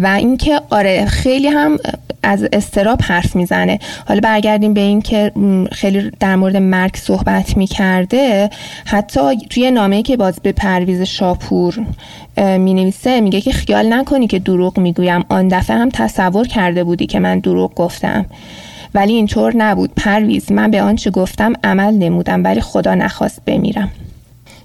[0.02, 1.78] و اینکه آره خیلی هم
[2.24, 3.80] از استراب حرف می‌زنه.
[4.08, 5.32] حالا برگردیم به این که
[5.72, 8.50] خیلی در مورد مرگ صحبت می‌کرده.
[8.86, 11.80] حتی توی نامه که باز به پرویز شاپور
[12.38, 15.26] می نویسه میگه که خیال نکنی که دروغ می‌گویم.
[15.30, 18.26] آن دفعه هم تصور کرده بودی که من دروغ گفتم.
[18.98, 19.92] ولی اینطور نبود.
[19.96, 23.92] پرویز من به آنچه گفتم عمل نمودم ولی خدا نخواست بمیرم.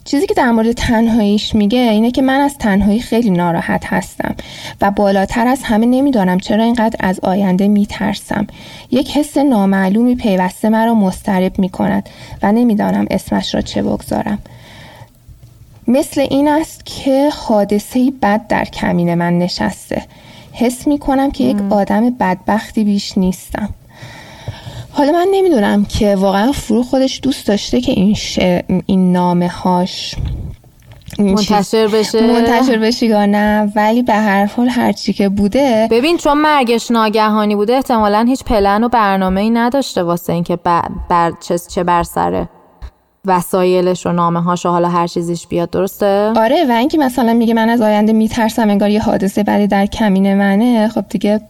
[0.05, 4.35] چیزی که در مورد تنهاییش میگه اینه که من از تنهایی خیلی ناراحت هستم
[4.81, 8.47] و بالاتر از همه نمی‌دانم چرا اینقدر از آینده میترسم.
[8.91, 12.09] یک حس نامعلومی پیوسته مرا مسترب می‌کند
[12.43, 14.39] و نمی‌دانم اسمش را چه بگذارم.
[15.89, 20.03] مثل این است که حادثه بد در کمین من نشسته.
[20.53, 23.69] حس می‌کنم که یک آدم بدبختی بیش نیستم.
[24.93, 28.17] حالا من نمی‌دونم که واقعا فرو خودش دوست داشته که این,
[28.87, 30.15] این نامه هاش
[31.19, 36.39] منتشر بشه؟ منتشر بشه یا نه؟ ولی به هر حال هرچی که بوده ببین چون
[36.39, 41.59] مرگش ناگهانی بوده احتمالا هیچ پلن و برنامه ای نداشته واسه اینکه بر, بر چه,
[41.59, 42.49] چه بر سره
[43.25, 47.55] وسایلش و نامه هاش و حالا هر چیزیش بیاد درسته؟ آره و اینکه مثلا میگه
[47.55, 51.41] من از آینده میترسم انگار یه حادثه ولی در کمین منه خب دیگه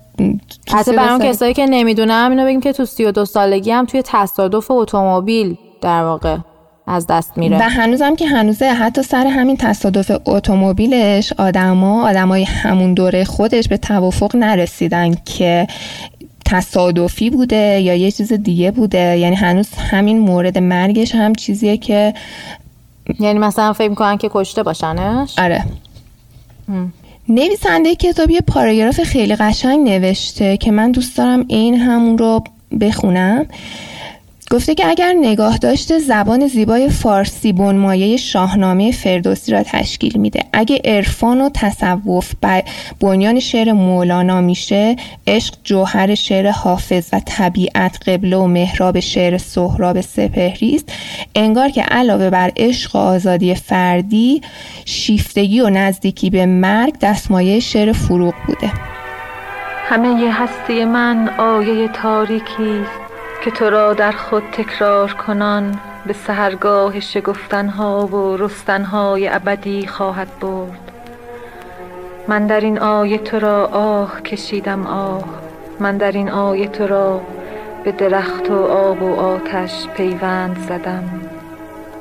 [0.73, 5.57] حتی برای کسایی که نمی‌دونم اینو بگیم که تو 32 سالگی هم توی تصادف اتومبیل
[5.81, 6.37] در واقع
[6.87, 7.59] از دست میره.
[7.59, 13.77] و هنوزم که هنوزه حتی سر همین تصادف اتومبیلش آدما آدمای همون دوره خودش به
[13.77, 15.67] توافق نرسیدن که
[16.47, 19.19] تصادفی بوده یا یه چیز دیگه بوده.
[19.19, 22.15] یعنی هنوز همین مورد مرگش هم چیزیه که
[23.21, 25.65] یعنی مثلا فکر می‌کنن که کشته باشنش؟ آره.
[27.29, 32.45] نویسنده کتاب یه پاراگراف خیلی قشنگ نوشته که من دوست دارم این همون رو
[32.81, 33.47] بخونم.
[34.53, 40.41] گفته که اگر نگاه داشته زبان زیبای فارسی بنمایه شاهنامه فردوسی را تشکیل میده.
[40.53, 42.33] اگه عرفان و تصوف
[43.01, 50.01] بنیان شعر مولانا میشه عشق جوهر شعر حافظ و طبیعت قبله و مهراب شعر سهراب
[50.01, 50.93] سپهری است.
[51.35, 54.41] انگار که علاوه بر عشق و آزادی فردی
[54.85, 58.73] شیفتگی و نزدیکی به مرگ دستمایه شعر فروغ بوده.
[59.89, 63.02] همه هستی من آیه تاریکی است.
[63.43, 70.93] که تو را در خود تکرار کنان به سهرگاه شگفتنها و رستنهای ابدی خواهد برد.
[72.29, 75.25] من در این آیه تو را آه کشیدم آه.
[75.81, 77.21] من در این آیه تو را
[77.85, 81.21] به درخت و آب و آتش پیوند زدم.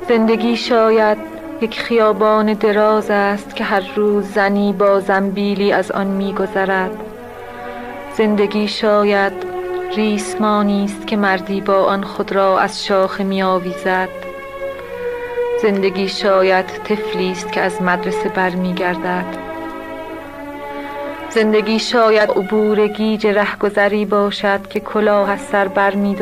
[0.08, 1.18] زندگی شاید
[1.60, 6.90] یک خیابان دراز است که هر روز زنی با زنبیلی از آن میگذرد.
[8.16, 9.51] زندگی شاید
[9.96, 14.08] ریسمانی است که مردی با آن خود را از شاخه می آویزد
[15.62, 19.24] زندگی شاید طفلی است که از مدرسه برمیگردد.
[21.30, 26.16] زندگی شاید عبور گیج رهگذری باشد که کلاه از سر بر می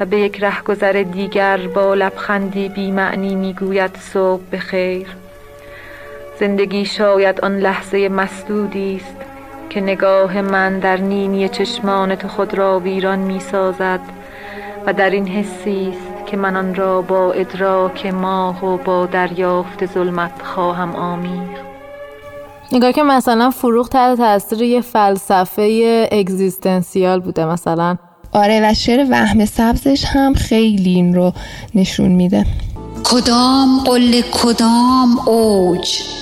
[0.00, 5.06] و به یک رهگذر دیگر با لبخندی بی معنی می گوید صبح بخیر.
[6.40, 9.31] زندگی شاید آن لحظه مسدودی است
[9.74, 14.00] که نگاه من در نیمی چشمان تو خود را ویران می سازد
[14.86, 19.86] و در این حسی است که من آن را با ادراک ماه و با دریافت
[19.86, 21.62] ظلمت خواهم آمیخت
[22.72, 27.96] نگاه که مثلا فروغ تحت تاثیر یه فلسفه اگزیستنسیال بوده مثلا.
[28.32, 31.32] آره و شعر وهم سبزش هم خیلی این رو
[31.74, 32.46] نشون میده.
[33.04, 36.21] کدام قل کدام اوج؟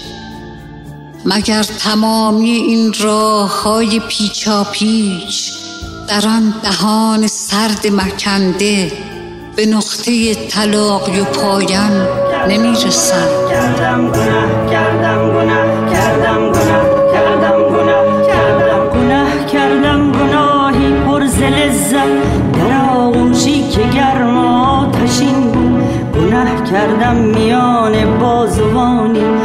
[1.24, 5.52] مگر تمامی این راه های پیچا پیچ
[6.08, 8.92] در آن دهان سرد مکنده
[9.56, 12.06] به نقطه طلاقی و پایان
[12.48, 21.20] نمی رسند کردم گناه کردم گناه کردم گناه کردم گناه کردم گناه کردم گناهی پر
[21.22, 22.30] لذت.
[22.58, 25.52] در آغوشی که گرم آتشین.
[25.52, 29.39] بود گناه کردم میان بازوانی.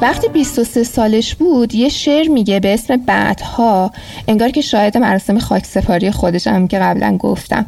[0.00, 3.90] وقتی 23 سالش بود یه شعر میگه به اسم بعدها.
[4.28, 7.66] انگار که شاید مراسم خاکسپاری خودش هم که قبلا گفتم.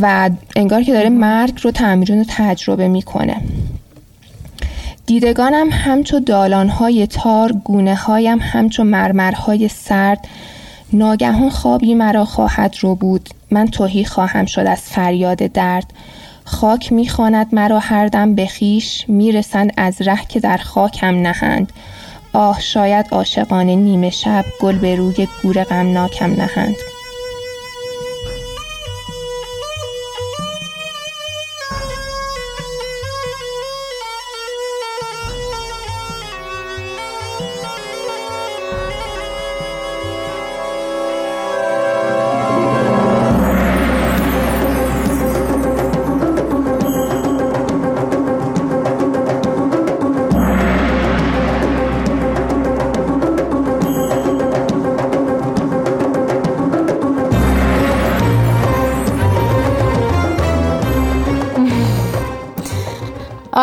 [0.00, 3.36] و انگار که داره مرگ رو تمرین و تجربه می‌کنه.
[5.06, 10.28] دیدگانم همچو دالانهای تار گونه هایم همچو مرمرهای سرد.
[10.92, 13.28] ناگهان خوابی مرا خواهد رو بود.
[13.50, 15.92] من توهی خواهم شد از فریاد درد.
[16.44, 21.72] خاک می‌خواند مرا هر دم به خویش می‌رسند از ره که در خاکم نهند.
[22.32, 26.76] آه شاید عاشقانه نیمه شب گل به روی گور غمناکم نهند.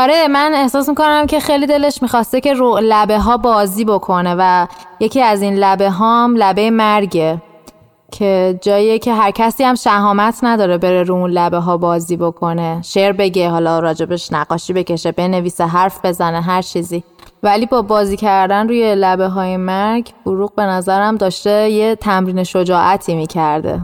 [0.02, 4.68] آره من احساس می‌کنم که خیلی دلش می‌خواسته که رو لبه ها بازی بکنه و
[5.00, 7.42] یکی از این لبه هام لبه مرگه
[8.12, 12.82] که جاییه که هر کسی هم شهامت نداره بره رو اون لبه ها بازی بکنه.
[12.82, 17.04] شعر بگه حالا راجبش نقاشی بکشه بنویسه حرف بزنه هر چیزی.
[17.44, 23.16] ولی با بازی کردن روی لبه های مرگ فروغ به نظرم داشته یه تمرین شجاعتی
[23.16, 23.82] می‌کرده.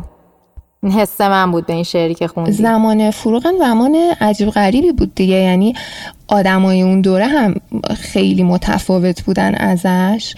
[0.83, 2.51] این حس من بود به این شعری که خوندی.
[2.51, 5.35] زمان فروغ زمان عجیب غریبی بود دیگه.
[5.35, 5.73] یعنی
[6.27, 7.55] آدمای اون دوره هم
[7.95, 10.35] خیلی متفاوت بودن ازش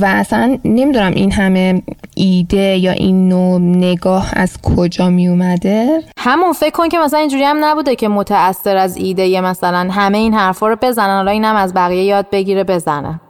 [0.00, 1.82] و اصلا نمی‌دونم این همه
[2.14, 7.44] ایده یا این نوع نگاه از کجا می اومده همون فکر کن که مثلا اینجوری
[7.44, 11.16] هم نبوده که متأثر از ایده مثلا همه این حرفا رو بزنن.
[11.16, 13.20] حالا اینم از بقیه یاد بگیره بزنه.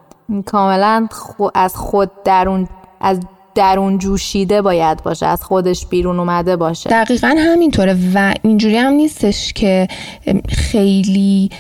[0.47, 2.69] کاملا خو از خود درون
[3.01, 3.21] از
[3.55, 6.91] درون جوشیده باید باشه از خودش بیرون اومده باشه.
[6.91, 9.89] دقیقا همینطوره و اینجوری هم نیستش که
[10.49, 11.51] خیلی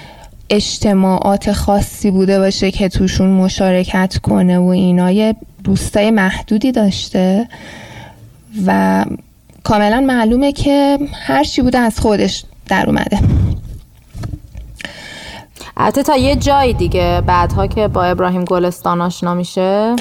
[0.50, 5.10] اجتماعات خاصی بوده باشه که توشون مشارکت کنه و اینا.
[5.10, 7.48] یه دوستای محدودی داشته
[8.66, 9.04] و
[9.64, 13.18] کاملا معلومه که هر چی بوده از خودش در اومده.
[15.76, 19.96] البته تا یه جای دیگه بعدها که با ابراهیم گلستان آشنا میشه.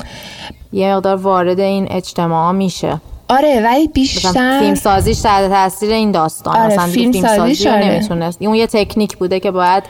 [0.73, 3.01] یه مقدار وارد این اجتماع میشه.
[3.29, 7.86] آره ولی بیشتر فیلم سازیش تحت تاثیر این داستان آره، مثلا فیلم فیلم, سازی آره.
[7.86, 8.41] نمی‌تونست.
[8.41, 9.84] اون یه تکنیک بوده که باید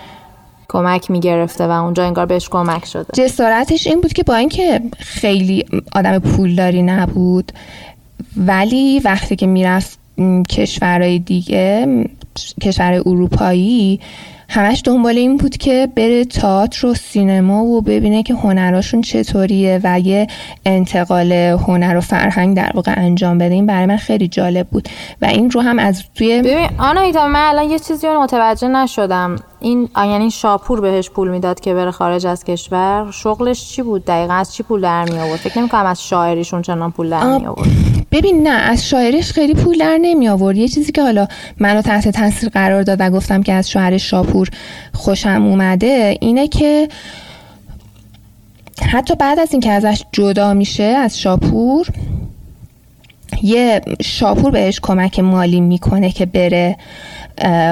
[0.70, 3.06] کمک می‌گرفته و اونجا انگار بهش کمک شده.
[3.14, 5.66] جسارتش این بود که با اینکه خیلی
[5.96, 7.52] آدم پولداری نبود
[8.38, 10.00] ولی وقتی که می‌رفت
[10.50, 12.06] کشورهای دیگه م،
[12.62, 14.00] کشورهای اروپایی
[14.54, 20.00] همش دنبال این بود که بره تئاتر و سینما و ببینه که هنراشون چطوریه و
[20.00, 20.28] یه
[20.66, 23.54] انتقال هنر و فرهنگ در واقع انجام بده.
[23.54, 24.90] این برای من خیلی جالب بود.
[25.22, 29.36] و این رو هم از توی ببین آنایتا من الان یه چیزی رو متوجه نشدم.
[29.62, 33.12] این یعنی شاپور بهش پول می‌داد که بره خارج از کشور.
[33.12, 36.92] شغلش چی بود؟ دقیقا از چی پول در می آورد فکر نمی‌کنم از شاعریشون چنان
[36.92, 37.70] پول در می آورد
[38.12, 41.28] ببین نه از شاعرش خیلی پول در نمی آورد یه چیزی که حالا
[41.60, 44.50] منو تحت تاثیر قرار داد و گفتم که از شاعر شاپور
[44.94, 46.90] خوشم اومده اینه که
[48.92, 51.88] حتی بعد از اینکه ازش جدا میشه از شاپور
[53.44, 56.78] یه شاپور بهش کمک مالی می‌کنه که بره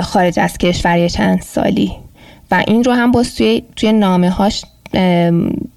[0.03, 1.91] خارج از کشور یه چند سالی.
[2.51, 4.63] و این رو هم باز توی, توی نامه هاش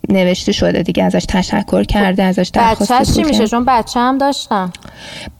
[0.08, 3.46] نوشته شده دیگه ازش تشکر کرده ازش درخواست بچهش چی میشه.
[3.46, 4.72] چون بچه هم داشتم.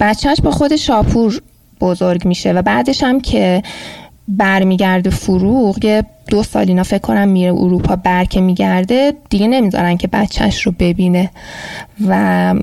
[0.00, 1.42] بچهش با خود شاپور
[1.81, 3.62] بزرگ میشه و بعدش هم که
[4.28, 9.96] برمیگرده فروغ یه دو سال اینا فکر کنم میره اروپا بر که میگرده دیگه نمی‌ذارن
[9.96, 11.31] که بچهش رو ببینه.
[12.07, 12.55] و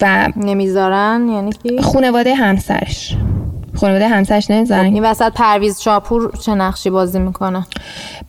[0.00, 3.16] و نمی‌ذارن؟ یعنی کی؟ خانواده همسرش.
[3.74, 7.66] خانواده همسرش نمی‌ذارن این وسط پرویز شاپور چه نقشی بازی می‌کنه؟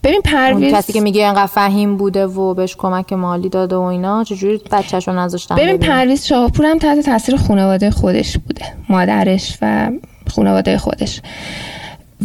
[0.04, 4.24] ببین پرویز کسی که میگه انقدر فهیم بوده و بهش کمک مالی داده و اینا
[4.24, 9.92] چجوری بچهش رو نذاشتن ببین؟ پرویز شاپور هم تحت تاثیر خانواده خودش بوده مادرش و
[10.36, 11.22] خانواده خودش.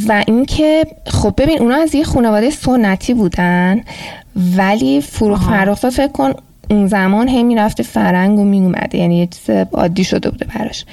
[0.09, 3.81] و اینکه خب ببین اونا از یه خانواده سنتی بودن
[4.57, 6.33] ولی فروغ فرخزاد فکر کن
[6.71, 10.85] اون زمان هی می‌رفته فرنگ و میومده یعنی یه چیز عادی شده بوده براش.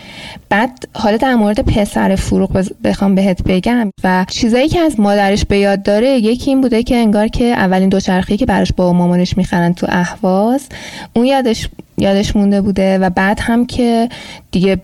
[0.49, 5.57] بعد حالا در مورد پسر فروغ بخوام بهت بگم و چیزایی که از مادرش به
[5.57, 9.73] یاد داره یکی این بوده که انگار که اولین دوچرخه‌ای که براش با مامانش می‌خرن
[9.73, 10.67] تو اهواز
[11.13, 14.09] اون یادش یادش مونده بوده و بعد هم که
[14.51, 14.77] دیگه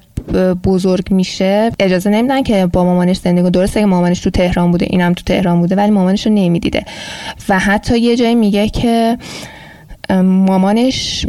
[0.63, 3.49] بزرگ میشه اجازه نمیدن که با مامانش زندگی.
[3.49, 6.85] درسته که مامانش تو تهران بوده اینم تو تهران بوده ولی مامانش رو نمی‌دیده.
[7.49, 9.17] و حتی یه جایی میگه که
[10.23, 11.25] مامانش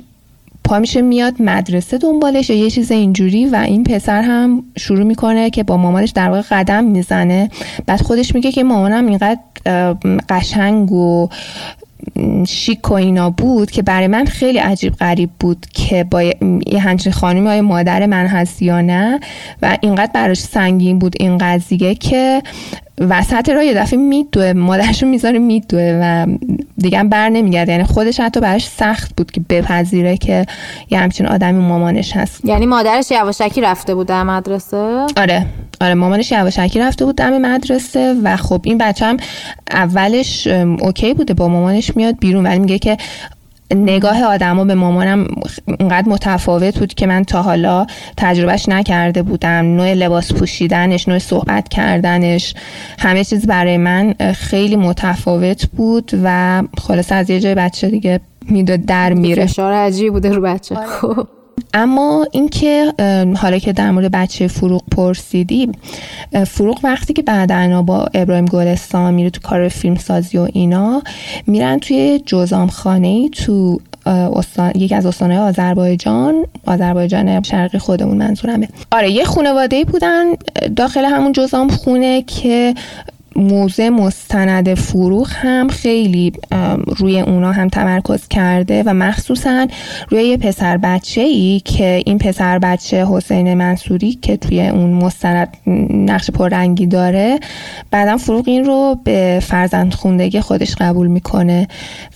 [0.64, 5.50] پا میشه میاد مدرسه دنبالش یا یه چیز اینجوری و این پسر هم شروع می‌کنه
[5.50, 7.50] که با مامانش در واقع قدم می‌زنه.
[7.86, 9.40] بعد خودش میگه که مامانم اینقدر
[10.28, 11.28] قشنگ و
[12.48, 17.12] شیک و اینا بود که برای من خیلی عجیب غریب بود که با یه همچین
[17.12, 19.20] خانمی های مادر من هست یا نه.
[19.62, 22.42] و اینقدر براش سنگین بود این قضیه که
[23.00, 26.26] وسط را یه دفعه میدوه مادرشو می‌ذاره میدوه و
[26.78, 27.72] دیگه هم بر نمیگرده.
[27.72, 30.46] یعنی خودش حتی براش سخت بود که بپذیره که
[30.90, 32.44] یه همچین آدمی مامانش هست.
[32.44, 35.46] یعنی مادرش یواشکی رفته بود در مدرسه؟ آره.
[35.80, 39.16] آره مامانش یواشکی رفته بود دم مدرسه و خب این بچه هم
[39.70, 42.46] اولش اوکی بوده با مامانش میاد بیرون.
[42.46, 42.96] ولی میگه که
[43.74, 45.26] نگاه آدما به مامانم
[45.80, 49.50] اینقدر متفاوت بود که من تا حالا تجربهش نکرده بودم.
[49.50, 52.54] نوع لباس پوشیدنش نوع صحبت کردنش
[52.98, 58.84] همه چیز برای من خیلی متفاوت بود و خلاصه از یه جای بچه دیگه می‌داد
[58.84, 59.46] در میره.
[59.46, 60.74] فشار عجیبی بوده رو بچه.
[60.74, 61.26] خب.
[61.74, 62.92] اما اینکه
[63.36, 65.72] حالا که در مورد بچه فروغ پرسیدی
[66.46, 71.02] فروغ وقتی که بعدا با ابراهیم گلستان میره تو کار فیلم سازی و اینا
[71.46, 78.68] میرن توی جزام خانه تو استان یکی از استانهای آذربایجان آذربایجان شرقی خودمون منظورمه.
[78.92, 80.24] آره یه خانواده بودن
[80.76, 82.74] داخل همون جزام خونه که
[83.36, 86.32] موزه مستند فروغ هم خیلی
[86.96, 89.66] روی اونا هم تمرکز کرده و مخصوصا
[90.08, 95.48] روی یه پسر بچه ای که این پسر بچه حسین منصوری که توی اون مستند
[95.90, 97.40] نقش پررنگی داره
[97.90, 101.68] بعدا فروغ این رو به فرزند خوندگی خودش قبول می‌کنه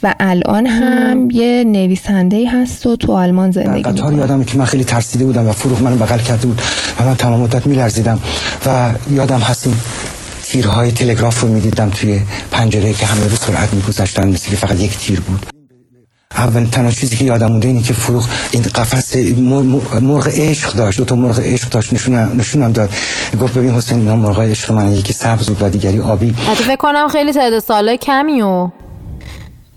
[0.03, 4.85] و الان هم یه نویسنده هست و تو آلمان زندگی قطار یادمه که من خیلی
[4.85, 6.63] ترسیده بودم و فروغ منو بغل کرده بود
[7.01, 8.19] و من تمام مدت میلرزیدم
[8.67, 9.77] و یادم هست این
[10.55, 14.99] تیرهای تلگراف رو می‌دیدم توی پنجره که همه رو سرعت میگذاشتن مثل که فقط یک
[14.99, 15.47] تیر بود.
[16.37, 20.99] اول تنها چیزی که یادم مونده اینه که فروغ این قفس مر- مرغ عشق داشت.
[20.99, 22.91] دو تا مرغ عشق داشت نشونم نشونم داد.
[23.41, 26.33] گفت ببین حسین اینا مرغ عشق من یکی سبز بود و دیگری آبی.
[26.33, 28.69] فکر کنم خیلی تعداد ساله کمی و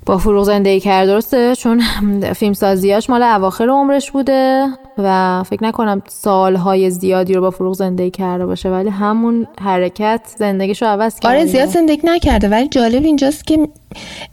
[0.06, 1.84] با فروغ زندگی کرد درسته؟ چون
[2.40, 4.68] فیلم سازیاش مال اواخر عمرش بوده.
[4.98, 10.86] و فکر نکنم سالهای زیادی رو با فروغ زندگی کرده باشه ولی همون حرکت زندگیشو
[10.86, 11.36] عوض کرده.
[11.36, 13.68] آره زیاد زندگی نکرده ولی جالب اینجاست که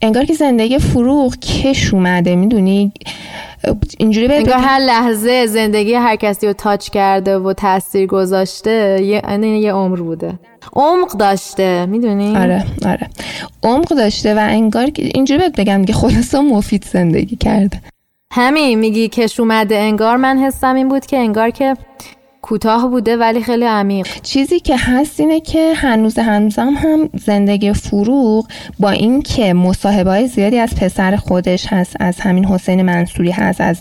[0.03, 2.93] انگار که زندگی فروغ کش اومده می‌دونی؟
[3.99, 9.23] اینجوری به انگار هر لحظه زندگی هر کسی رو تاچ کرده و تاثیر گذاشته یه
[9.29, 10.39] یعنی یه عمر بوده.
[10.73, 13.09] عمق داشته می‌دونی؟ آره آره.
[13.63, 17.81] عمق داشته و انگار که اینجوری بهت بگم که خلاصا مفید زندگی کرده.
[18.37, 21.77] همین میگی کش اومده انگار من حسم این بود که انگار که
[22.43, 24.07] کوتاه بوده ولی خیلی عمیق.
[24.23, 28.49] چیزی که هست اینه که هنوز هنوزم هم زندگی فروغ
[28.81, 33.81] با اینکه مصاحبه های زیادی از پسر خودش هست از همین حسین منصوری هست از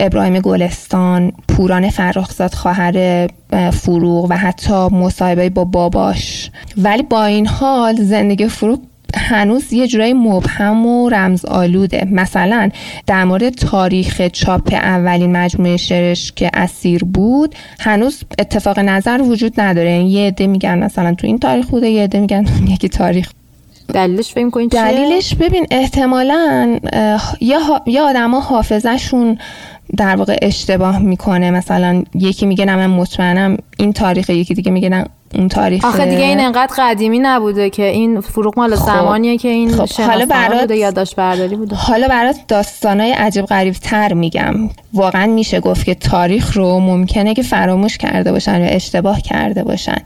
[0.00, 3.28] ابراهیم گلستان پوران فرخزاد خواهر
[3.72, 6.50] فروغ و حتی مصاحبه با باباش.
[6.76, 8.80] ولی با این حال زندگی فروغ
[9.16, 12.08] هنوز یه جورایی مبهم و رمز آلوده.
[12.10, 12.70] مثلا
[13.06, 19.90] در مورد تاریخ چاپ اولین مجموعه شعرش که اسیر بود هنوز اتفاق نظر وجود نداره.
[19.90, 23.30] یعنی یه عده میگن مثلا تو این تاریخ بوده یه عده میگن یکی تاریخ.
[23.94, 26.78] دلیلش فکر کنید دلیلش ببین احتمالا
[27.40, 29.38] یا, یا آدما حافظشون
[29.96, 31.50] در واقع اشتباه می‌کنه.
[31.50, 36.06] مثلا یکی میگه نه من مطمئنم این تاریخ یکی دیگه میگه نه اون تاریخ آخه
[36.06, 38.86] دیگه این انقدر قدیمی نبوده که این فروغ مال خب.
[38.86, 40.02] زمانیه که این خب.
[40.02, 41.76] حالا برات بوده یادداشت برداری بوده.
[41.76, 44.54] حالا برات داستانای عجیب غریب تر میگم.
[44.94, 49.98] واقعا میشه گفت که تاریخ رو ممکنه که فراموش کرده باشن و اشتباه کرده باشن.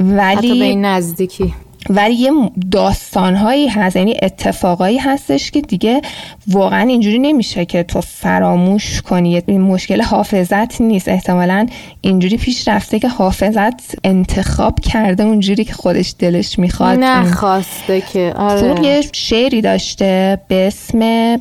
[0.00, 1.54] ولی حتی به این نزدیکی.
[1.90, 2.30] ولی یه
[2.70, 6.02] داستانهایی هست یعنی اتفاقایی هستش که دیگه
[6.48, 9.42] واقعا اینجوری نمیشه که تو فراموش کنی.
[9.46, 11.08] این مشکل حافظت نیست.
[11.08, 11.66] احتمالا
[12.00, 16.98] اینجوری پیش رفته که حافظت انتخاب کرده اونجوری که خودش دلش می‌خواد.
[16.98, 18.32] نخواسته که.
[18.36, 18.84] آره.
[18.84, 21.38] یه شعری داشته به اسم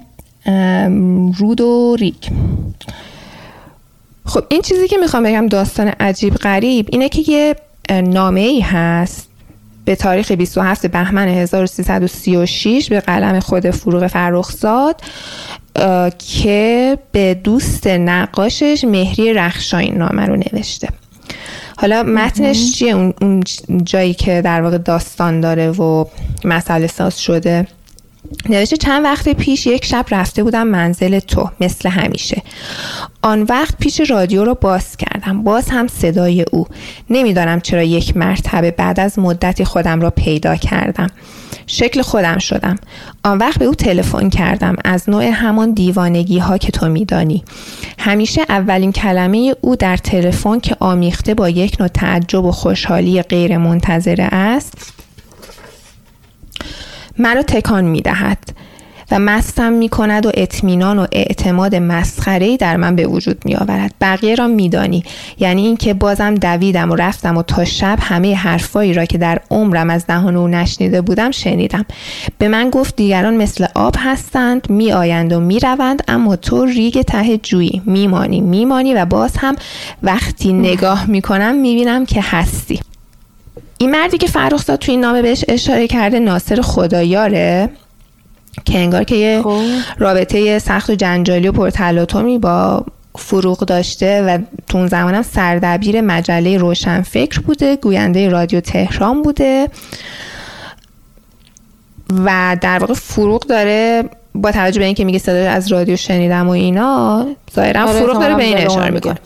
[1.37, 2.29] رود و ریک.
[4.25, 7.55] خب این چیزی که می‌خوام بگم داستان عجیب غریب اینه که یه
[7.89, 9.30] نامه ای هست
[9.85, 15.01] به تاریخ 27 بهمن 1336 به قلم خود فروغ فرخزاد
[16.17, 20.87] که به دوست نقاشش مهری رخشا این نامه رو نوشته.
[21.77, 23.43] حالا متنش چیه؟ اون
[23.83, 26.05] جایی که در واقع داستان داره و
[26.45, 27.67] مسئله ساز شده؟
[28.49, 32.41] نوشته چند وقت پیش یک شب رفته بودم منزل تو مثل همیشه.
[33.21, 35.43] آن وقت پیش رادیو رو باز کردم.
[35.43, 36.67] باز هم صدای او.
[37.09, 41.07] نمی‌دانم چرا یک مرتبه بعد از مدتی خودم را پیدا کردم.
[41.67, 42.75] شکل خودم شدم.
[43.23, 44.75] آن وقت به او تلفن کردم.
[44.85, 47.43] از نوع همان دیوانگی ها که تو میدانی.
[47.99, 53.57] همیشه اولین کلمه او در تلفن که آمیخته با یک نوع تعجب و خوشحالی غیر
[53.57, 55.00] منتظره است
[57.21, 58.37] مرا تکان می دهد
[59.11, 63.93] و مستم می کند و اطمینان و اعتماد مسخره در من به وجود می آورد
[64.01, 65.03] بقیه را میدانی.
[65.39, 69.89] یعنی اینکه بازم دویدم و رفتم و تا شب همه حرفایی را که در عمرم
[69.89, 71.85] از دهان او نشنیده بودم شنیدم.
[72.37, 77.01] به من گفت دیگران مثل آب هستند می آیند و می روند اما تو ریگ
[77.01, 77.81] ته جویی.
[77.85, 79.55] میمانی میمانی و باز هم
[80.03, 82.79] وقتی نگاه می کنم می بینم که هستی.
[83.81, 87.69] این مردی که فرخزاد توی این نامه بهش اشاره کرده ناصر خدایاره
[88.65, 89.61] که انگار که یه خب.
[89.99, 96.57] رابطه سخت و جنجالی و پرتلاطمی با فروغ داشته و تو اون زمانم سردبیر مجله
[96.57, 99.67] روشنفکر بوده گوینده رادیو تهران بوده
[102.25, 104.03] و در واقع فروغ داره
[104.35, 107.25] با توجه به اینکه میگه صدای از رادیو شنیدم و اینا
[107.55, 109.17] ظاهرا آره، فروغ داره به این اشاره می‌کنه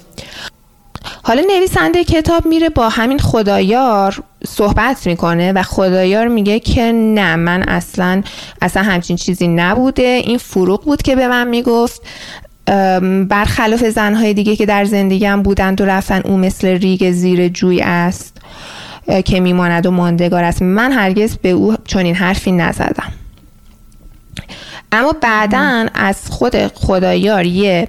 [1.24, 7.64] حالا نویسنده کتاب میره با همین خدایار صحبت می‌کنه و خدایار میگه که نه من
[7.64, 8.24] اصلا
[8.62, 10.22] اصلا همچین چیزی نبوده.
[10.24, 12.02] این فروغ بود که به من می‌گفت.
[13.30, 18.38] برخلاف زنهای دیگه که در زندگیم بودند و رفتن او مثل ریگ زیر جوی است
[19.26, 20.62] که میماند و ماندگار است.
[20.62, 23.14] من هرگز به او چنین حرفی نزدم.
[24.92, 27.88] اما بعدا از خود خدایار یه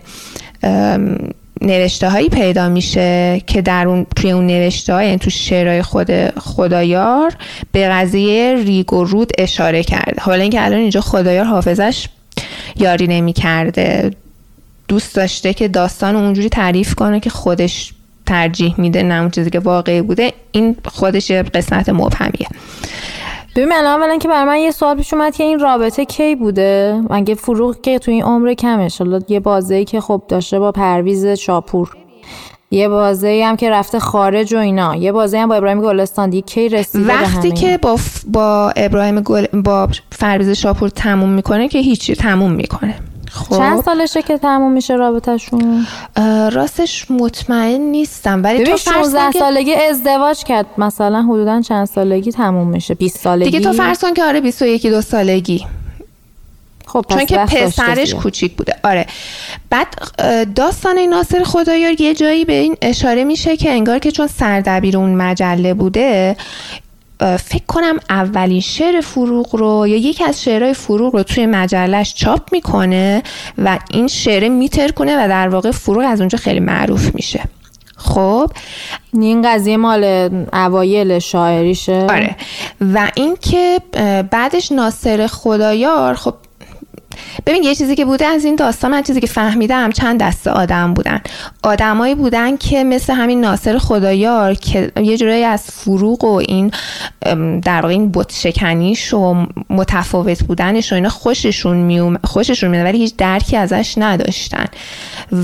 [1.61, 6.39] نوشته هایی پیدا میشه که در اون توی اون نوشته های یعنی تو شعرهای خود
[6.39, 7.33] خدایار
[7.73, 10.23] به قضیه ریگ و رود اشاره کرده.
[10.23, 12.09] حالا اینکه الان اینجا خدایار حافظش
[12.77, 14.11] یاری نمی کرده
[14.89, 17.93] دوست داشته که داستان اونجوری تعریف کنه که خودش
[18.27, 20.33] ترجیح میده نه اون چیزی که واقعی بوده.
[20.53, 22.49] این خودش قسمت مبهمیه.
[23.57, 27.03] ببین الان اولا که بر من یه سوال پیش اومد که این رابطه کی بوده؟
[27.11, 31.27] مگه فروغ که تو این عمر کمش حالا یه بازه که خب داشته با پرویز
[31.27, 31.97] شاپور.
[32.71, 34.97] یه بازه هم که رفته خارج و اینا.
[34.97, 36.31] یه بازه هم با ابراهیم گلستان.
[36.31, 38.25] دیگه کی رسیده وقتی که با, ف...
[38.27, 39.47] با ابراهیم گل...
[39.47, 42.95] با فرویز شاپور تموم می‌کنه که هیچی تموم می‌کنه.
[43.31, 43.57] خب.
[43.57, 45.87] چند سالشه که تموم میشه رابطهشون؟
[46.53, 50.67] راستش مطمئن نیستم ولی تو 16 سالگی ازدواج کرد.
[50.79, 54.87] مثلا حدودا چند سالگی تموم میشه؟ 20 سالگی؟ دیگه تو فرض کن که آره 21
[54.87, 55.67] دو سالگی.
[56.87, 58.75] خب چون که پسرش کوچیک بوده.
[58.85, 59.07] آره.
[59.71, 59.87] بعد
[60.55, 65.15] داستان ناصر خدایار یه جایی به این اشاره میشه که انگار که چون سردبیر اون
[65.15, 66.37] مجله بوده
[67.21, 72.53] فکر کنم اولین شعر فروغ رو یا یکی از شعرهای فروغ رو توی مجلش چاپ
[72.53, 73.23] می‌کنه
[73.59, 77.41] و این شعر میتر کنه و در واقع فروغ از اونجا خیلی معروف میشه.
[77.97, 78.51] خب
[79.13, 80.05] این قضیه مال
[80.53, 82.37] اوایل شاعریشه؟ آره.
[82.95, 83.81] و اینکه
[84.31, 86.35] بعدش ناصر خدایار خب
[87.47, 90.95] ببین یه چیزی که بوده از این داستان من چیزی که فهمیدم چند دسته آدم
[90.95, 91.21] بودن.
[91.63, 96.71] آدمایی بودن که مثل همین ناصر خدایار که یه جورایی از فروغ و این
[97.61, 102.99] در واقع این بت شکنیش و متفاوت بودنش و اینا خوششون میوم خوششون میاد ولی
[102.99, 104.67] هیچ درکی ازش نداشتن.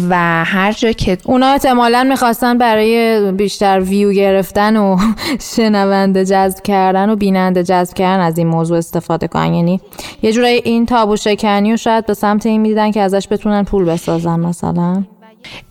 [0.08, 4.96] و هر جا که اونا احتمالا می‌خواستن برای بیشتر ویو گرفتن و
[5.56, 9.54] شنونده جذب کردن و بیننده جذب کردن از این موضوع استفاده کنن.
[9.54, 9.80] یعنی
[10.22, 13.84] یه جورایی این تابو شکنی و شاید به سمت این می‌دیدن که ازش بتونن پول
[13.84, 15.04] بسازن مثلا.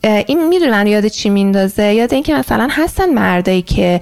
[0.04, 4.00] این می‌دونن یاد چی میندازه؟ یاد اینکه مثلا هستن مردایی که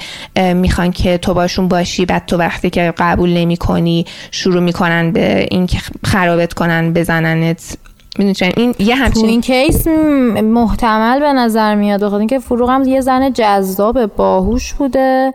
[0.54, 5.48] می‌خوان که تو باشون باشی بعد تو وقتی که قبول نمی کنی شروع می‌کنن به
[5.52, 7.78] اینکه خرابت کنن بزننت.
[8.20, 9.88] می‌دونی این یه همچین تو این کیس
[10.44, 15.34] محتمل به نظر میاد بخاطر اینکه فروغ هم یه زن جذاب باهوش بوده.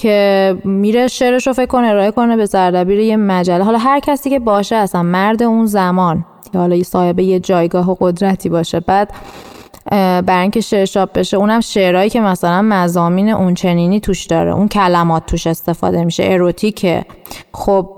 [0.00, 3.64] که میره شعرش رو فکر کنه ارائه کنه به زردبیر یه مجله.
[3.64, 6.24] حالا هر کسی که باشه اصلا مرد اون زمان
[6.54, 9.12] یا حالا صاحب یه جایگاه و قدرتی باشه بعد
[10.26, 14.54] برای اینکه شعر بشه اونم شعرهایی که مثلا مزامین اون چنینی توش داره.
[14.54, 17.04] اون کلمات توش استفاده میشه اروتیکه.
[17.52, 17.90] خب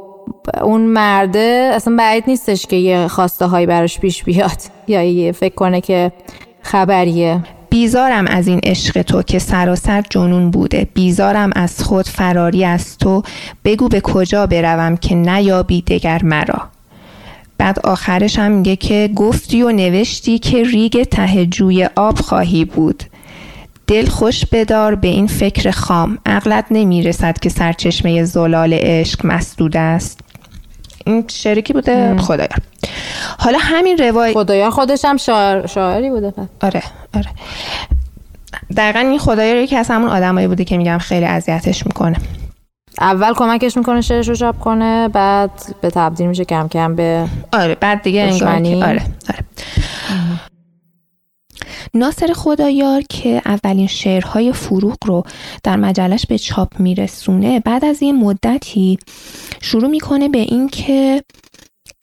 [0.63, 4.59] اون مرده اصلا بعید نیستش که یه خواسته هایی براش پیش بیاد.
[4.89, 6.13] یا یه فکر کنه که
[6.63, 7.41] خبریه.
[7.73, 10.87] بیزارم از این عشق تو که سراسر جنون بوده.
[10.95, 13.23] بیزارم از خود فراری از تو.
[13.65, 16.63] بگو به کجا بروم که نیابی دگر مرا.
[17.59, 23.03] بعد آخرش هم میگه که گفتی و نوشتی که ریگ ته جوی آب خواهی بود.
[23.87, 26.19] دل خوش بدار به این فکر خام.
[26.27, 30.21] عقلت نمی‌رسد که سرچشمه زلال عشق مسدود است.
[31.07, 32.49] این شریکی بوده خدایا
[33.39, 36.47] حالا همین روایت خدایا خودش هم شاعر شاعری بوده پس.
[36.61, 36.83] آره
[37.15, 37.29] آره.
[38.77, 42.17] دقیقا این خدایا یکی از همون آدمایی بوده که میگم خیلی اذیتش می‌کنه.
[43.01, 45.51] اول کمکش می‌کنه شعرش رو چاپ کنه بعد
[45.81, 48.49] به تبدیل میشه کم کم به آره بعد دیگه انگار
[48.89, 49.45] آره آره.
[51.95, 55.23] ناصر خدایار که اولین شعرهای فروغ رو
[55.63, 58.99] در مجلش به چاپ میرسونه بعد از یه مدتی
[59.61, 61.23] شروع می‌کنه به این که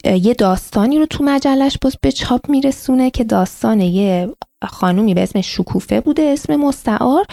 [0.05, 4.29] یه داستانی رو تو مجلش باز به چاپ میرسونه که داستان یه
[4.67, 7.25] خانومی به اسم شکوفه بوده اسم مستعار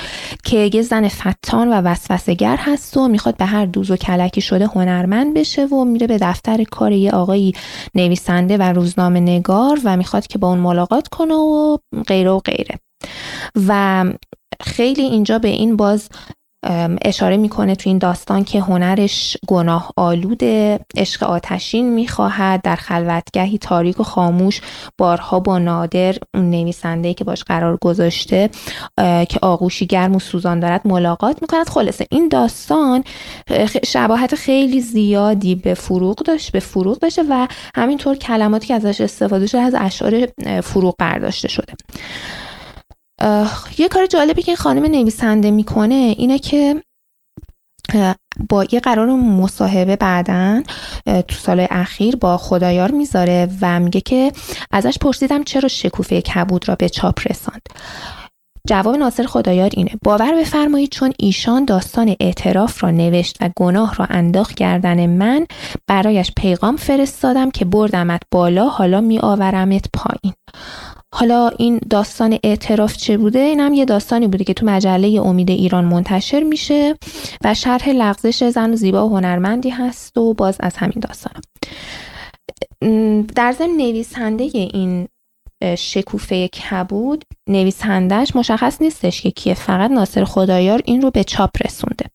[0.45, 4.67] که یه زن فتان و وسوسهگر هست و می‌خواد به هر دوز و کلکی شده
[4.67, 7.53] هنرمند بشه و میره به دفتر کار یه آقایی
[7.95, 12.79] نویسنده و روزنامه نگار و می‌خواد که با اون ملاقات کنه و غیره و غیره.
[13.69, 14.05] و
[14.61, 16.09] خیلی اینجا به این باز
[17.03, 24.01] اشاره می‌کنه تو این داستان که هنرش گناه آلوده عشق آتشین می‌خواهد در خلوتگهی تاریک
[24.01, 24.61] و خاموش
[24.99, 28.51] بارها با نادر اون نویسنده که باش قرار گذاشته
[29.29, 31.69] که آغوشی گرم و سوزان دارد ملاقات می‌کند.
[31.69, 33.05] خلاصه این داستان
[33.87, 37.47] شباهت خیلی زیادی به فروغ داشت به فروغ داشته و
[37.77, 40.29] همینطور کلماتی که ازش استفاده شده از اشعار
[40.63, 41.73] فروغ برداشته شده.
[43.79, 46.83] یه کار جالبی که این خانم نویسنده می‌کنه اینه که
[48.49, 50.63] با یه قرار مصاحبه بعدن
[51.07, 54.33] تو سال اخیر با خدایار می‌ذاره و میگه که
[54.71, 57.63] ازش پرسیدم چرا شکوفه کبود را به چاپ رساند.
[58.69, 59.91] جواب ناصر خدایار اینه.
[60.05, 65.47] باور بفرمایید چون ایشان داستان اعتراف را نوشت و گناه را انداخت گردن من
[65.87, 70.35] برایش پیغام فرستادم که بردمت بالا حالا می آورمت پایین.
[71.15, 75.85] حالا این داستان اعتراف چه بوده؟ این یه داستانی بوده که تو مجله امید ایران
[75.85, 76.95] منتشر میشه
[77.45, 81.43] و شرح لغزش زن زیبا و هنرمندی هست و باز از همین داستان
[83.35, 85.09] در ضمن نویسنده این
[85.79, 92.07] شکوفه کبود نویسندهش مشخص نیستش که کیه فقط ناصر خدایار این رو به چاپ رسونده.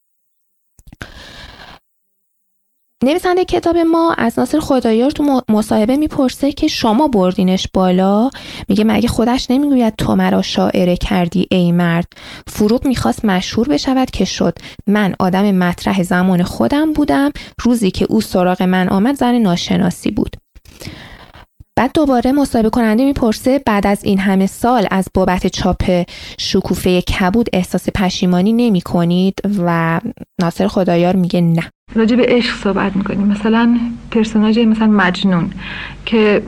[3.03, 8.29] نویسنده کتاب ما از ناصر خدایار تو مصاحبه می‌پرسه که شما بردینش بالا؟
[8.69, 12.07] میگه مگه خودش نمی‌گوید تو مرا شاعره کردی ای مرد؟
[12.47, 14.57] فروغ می‌خواست مشهور بشود که شد.
[14.87, 17.31] من آدم مطرح زمان خودم بودم.
[17.61, 20.35] روزی که او سراغ من آمد زن ناشناسی بود.
[21.81, 26.05] بعد دوباره مصاحبه کننده می‌پرسه بعد از این همه سال از بابت چاپ
[26.37, 29.99] شکوفه کبود احساس پشیمانی نمی کنید و
[30.41, 31.63] ناصر خدایار میگه نه.
[31.95, 33.27] راجع به عشق صحبت می‌کنیم.
[33.27, 33.77] مثلا
[34.11, 35.51] پرسوناژ مثلا مجنون
[36.05, 36.43] که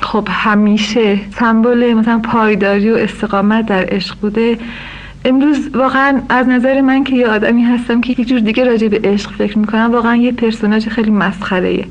[0.00, 4.58] خب همیشه سمبل مثلا پایداری و استقامت در عشق بوده.
[5.24, 9.00] امروز واقعا از نظر من که یه آدمی هستم که یه جور دیگه راجع به
[9.04, 11.84] عشق فکر می‌کنم واقعا یه پرسوناژ خیلی مسخره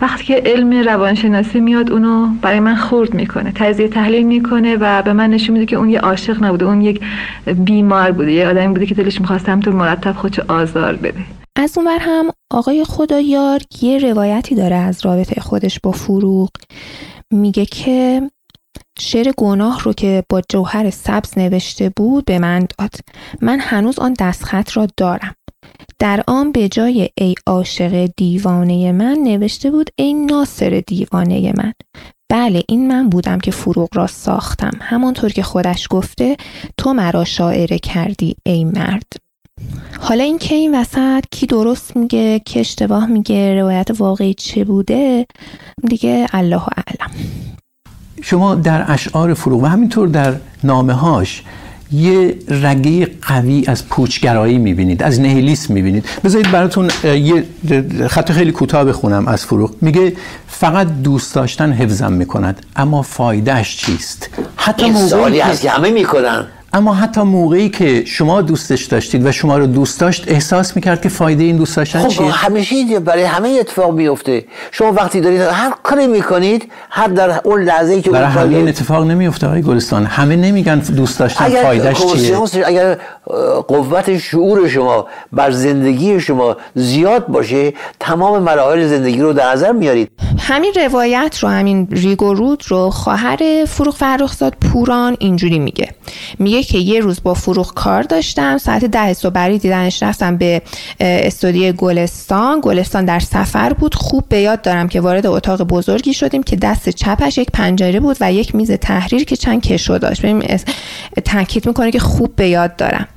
[0.00, 5.12] وقتی که علم روانشناسی میاد اونو برای من خورد می‌کنه تجزیه تحلیل می‌کنه و به
[5.12, 7.00] من نشون میده که اون یه عاشق نبوده اون یک
[7.64, 11.20] بیمار بوده یه آدمی بوده که دلش می‌خواسته همطور مرتب خودشو آزار بده.
[11.56, 16.50] از اونور هم آقای خدایار یه روایتی داره از رابطه خودش با فروغ.
[17.30, 18.22] میگه که
[18.98, 22.94] شعر گناه رو که با جوهر سبز نوشته بود به من داد.
[23.40, 25.34] من هنوز آن دستخط را دارم.
[25.98, 31.72] در آن به جای ای عاشق دیوانه من نوشته بود ای ناصر دیوانه من.
[32.28, 34.78] بله این من بودم که فروغ را ساختم.
[34.80, 36.36] همانطور که خودش گفته
[36.76, 39.12] تو مرا شاعره کردی ای مرد.
[40.00, 45.26] حالا این که این وسط؟ کی درست میگه؟ کی اشتباه میگه؟ روایت واقعی چه بوده؟
[45.88, 47.10] دیگه الله اعلم.
[48.26, 51.42] شما در اشعار فروغ و همینطور در نامه هاش
[51.92, 56.04] یه رگه قوی از پوچگرایی می‌بینید از نهیلیسم می‌بینید.
[56.24, 57.44] بذارید براتون یه
[58.08, 59.70] خط خیلی کوتاه بخونم از فروغ.
[59.80, 60.12] میگه
[60.48, 66.46] فقط دوست داشتن حفظم می‌کند اما فایدهش چیست؟ حتی این سوالی هست که همه می‌کنن.
[66.74, 71.08] اما حتی موقعی که شما دوستش داشتید و شما رو دوست داشت احساس می‌کرد که
[71.08, 75.72] فایده این دوست داشتن خب چیه؟ همیشه برای همه اتفاق میفته شما وقتی دارید هر
[75.82, 80.06] کاری می‌کنید هر در اون لحظه که برای همه این اتفاق نمیفته آقای گلستان.
[80.06, 82.98] همه نمیگن دوست داشتن اگر فایدهش چیه؟ اگر
[83.68, 90.10] قوت شعور شما بر زندگی شما زیاد باشه تمام مراحل زندگی رو در نظر میارید
[90.38, 95.88] همین روایت رو همین ریگو رود رو خواهر فروغ فرخزاد پوران اینجوری میگه.
[96.38, 98.58] میگه که یه روز با فروغ کار داشتم.
[98.58, 100.62] ساعت ده صبحی دیدنش رفتم به
[101.00, 102.60] استودیو گلستان.
[102.60, 103.94] گلستان در سفر بود.
[103.94, 108.16] خوب به یاد دارم که وارد اتاق بزرگی شدیم که دست چپش یک پنجره بود
[108.20, 110.22] و یک میز تحریر که چند کشو داشت.
[110.22, 110.58] ببین
[111.24, 113.08] تاکید می‌کنه که خوب به یاد دارم.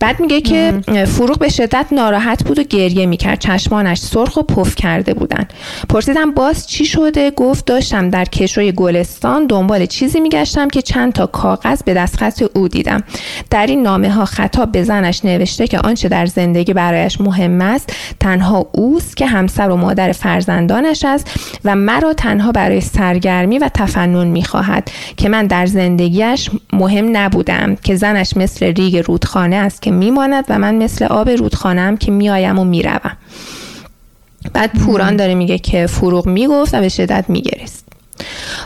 [0.00, 3.38] بعد میگه که فروغ به شدت ناراحت بود و گریه می‌کرد.
[3.38, 5.48] چشمانش سرخ و پف کرده بودن.
[5.88, 11.26] پرسیدم باز چی شده؟ گفت داشتم در کشوی گلستان دنبال چیزی میگشتم که چند تا
[11.26, 13.02] کاغذ به دستخط او دیدم.
[13.50, 17.92] در این نامه ها خطاب به زنش نوشته که آنچه در زندگی برایش مهم است
[18.20, 21.30] تنها اوست که همسر و مادر فرزندانش است
[21.64, 27.96] و مرا تنها برای سرگرمی و تفنن می‌خواهد که من در زندگیش مهم نبودم که
[27.96, 32.64] زنش مثل ریگ رودخانه است که میماند و من مثل آب رودخانه که میایم و
[32.64, 33.16] می‌روم.
[34.52, 37.84] بعد پوران داره میگه که فروغ می‌گفت و به شدت میگرست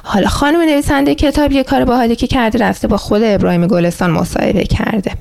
[0.02, 4.64] حالا خانم نویسنده کتاب یه کار باحالی که کرده رفته با خود ابراهیم گلستان مصاحبه
[4.64, 5.12] کرده.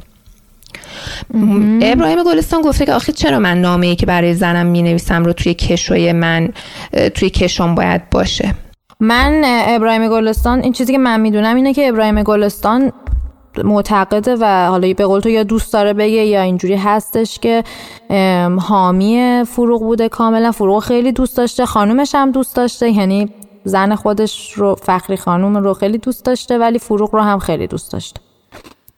[1.82, 5.34] ابراهیم گلستان گفته که آخه چرا من نامه ای که برای زنم می نویسم رو
[5.34, 6.50] توی کشوی من
[7.16, 8.56] توی کشم باید باشه؟
[9.00, 12.92] من ابراهیم گلستان این چیزی که من می‌دونم اینه که ابراهیم گلستان
[13.64, 17.64] معتقده و حالا به قول تو یا دوست داره بگه یا اینجوری هستش که
[18.60, 20.52] حامی فروغ بوده کاملا.
[20.52, 21.66] فروغ خیلی دوست داشته.
[21.66, 22.90] خانومش هم دوست داشته.
[22.90, 23.30] یعنی
[23.64, 27.92] زن خودش رو فخری خانوم رو خیلی دوست داشته ولی فروغ رو هم خیلی دوست
[27.92, 28.22] داشته.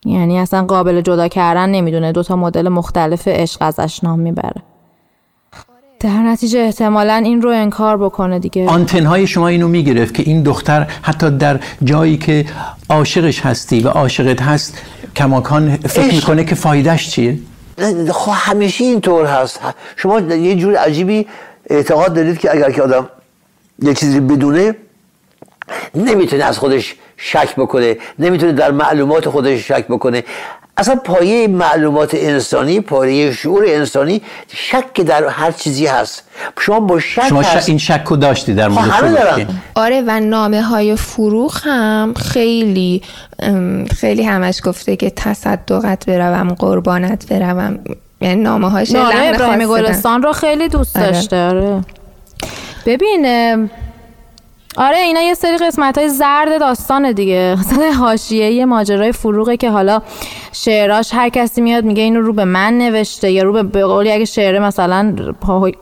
[0.05, 2.11] یعنی اصلا قابل جدا کردن نمی‌دونه.
[2.11, 4.61] دوتا مدل مختلف عشق ازش نام می‌بره.
[6.03, 8.67] در نتیجه احتمالا این رو انکار بکنه دیگه.
[8.67, 12.45] آنتن های شما اینو می‌گرفت که این دختر حتی در جایی که
[12.89, 14.77] عاشقش هستی و عاشقت هست
[15.15, 17.37] کماکان فکر می‌کنه که فایدهش چیه؟
[18.11, 19.59] خب همیشه اینطور هست.
[19.95, 21.27] شما یه جور عجیبی
[21.69, 23.09] اعتقاد دارید که اگر که آدم
[23.79, 24.75] یه چیزی بدونه
[25.95, 30.23] نمی‌تونه از خودش شک بکنه نمی‌تونه در معلومات خودش شک بکنه.
[30.77, 36.23] اصلا پایه معلومات انسانی پایه شعور انسانی شک در هر چیزی هست.
[36.59, 40.95] شما با شک شما این شک رو داشتی در مورد خب، آره و نامه های
[40.95, 43.01] فروخ هم خیلی
[43.97, 47.79] خیلی همش گفته که تصدقت بروم قربانت بروم.
[48.21, 51.11] یعنی نامه هاش ابراهیم گلستان رو خیلی دوست آره.
[51.11, 51.81] داشته آره.
[52.85, 53.25] ببین
[54.77, 57.55] آره اینا یه سری قسمت های زرد داستانه دیگه.
[57.59, 60.01] مثلا حاشیه ماجرای فروغه که حالا
[60.53, 64.25] شعراش هر کسی میاد میگه اینو رو به من نوشته یا رو به قولی اگه
[64.25, 65.15] شعر مثلا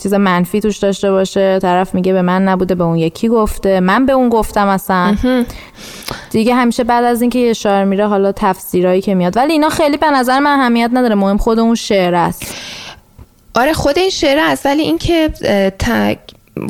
[0.04, 4.06] چیز منفی توش داشته باشه طرف میگه به من نبوده به اون یکی گفته من
[4.06, 5.16] به اون گفتم اصلا.
[6.32, 9.38] دیگه همیشه بعد از اینکه یه شاعر میره حالا تفسیرایی که میاد.
[9.38, 12.56] ولی اینا خیلی به نظر من اهمیت نداره مهم خود اون شعر است.
[13.56, 16.18] آره خود این شعر است ولی اینکه اه، ت...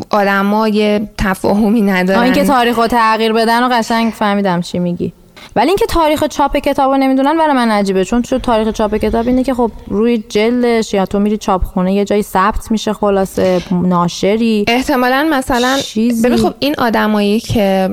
[0.09, 2.19] آدما یه تفاهمی ندارن.
[2.19, 5.13] آه، اینکه تاریخ تغییر بدن و قشنگ فهمیدم چی میگی.
[5.55, 9.27] ولی اینکه تاریخ چاپ کتاب رو نمی‌دونن برای من عجیبه چون تو تاریخ چاپ کتاب
[9.27, 14.65] اینه که خب روی جلدش یا تو میری چاپخونه یه جایی ثبت میشه خلاصه ناشری
[14.67, 15.79] احتمالا مثلا.
[16.23, 17.89] ببین خب این آدمایی که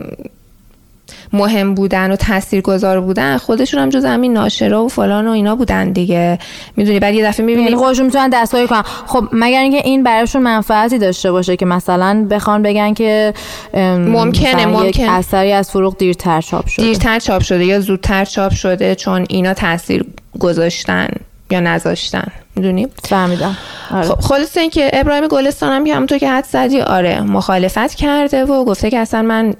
[1.33, 5.93] مهم بودن و تاثیرگذار بودن خودشون هم جز همین ناشرا و فلان و اینا بودن
[5.93, 6.39] دیگه.
[6.77, 8.83] می‌دونی بعد یه دفعه یعنی می‌بینی خودشون می‌تونن دستکاری کنن.
[8.83, 13.35] خب مگر اینکه این برایشون منفعتی داشته باشه که مثلا بخوان بگن که
[13.75, 15.09] ممکنه، ممکن.
[15.09, 16.87] اثری از فروغ دیرتر چاپ شده.
[16.87, 20.05] دیرتر چاپ شده یا زودتر چاپ شده چون اینا تاثیر
[20.39, 21.09] گذاشتن.
[21.51, 22.33] یا نذاشتن.
[22.57, 23.57] می‌دونی؟ فهمیدم.
[23.91, 24.03] آره.
[24.09, 28.65] خب خلاصه اینکه ابراهیم گلستان هم که همونطور که حد زدی آره مخالفت کرده و
[28.65, 29.55] گفته که اصلا من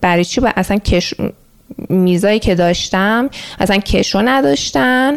[0.00, 1.14] برای چی با اصلا کش
[1.88, 5.14] میزایی که داشتم اصلا کشو نداشتن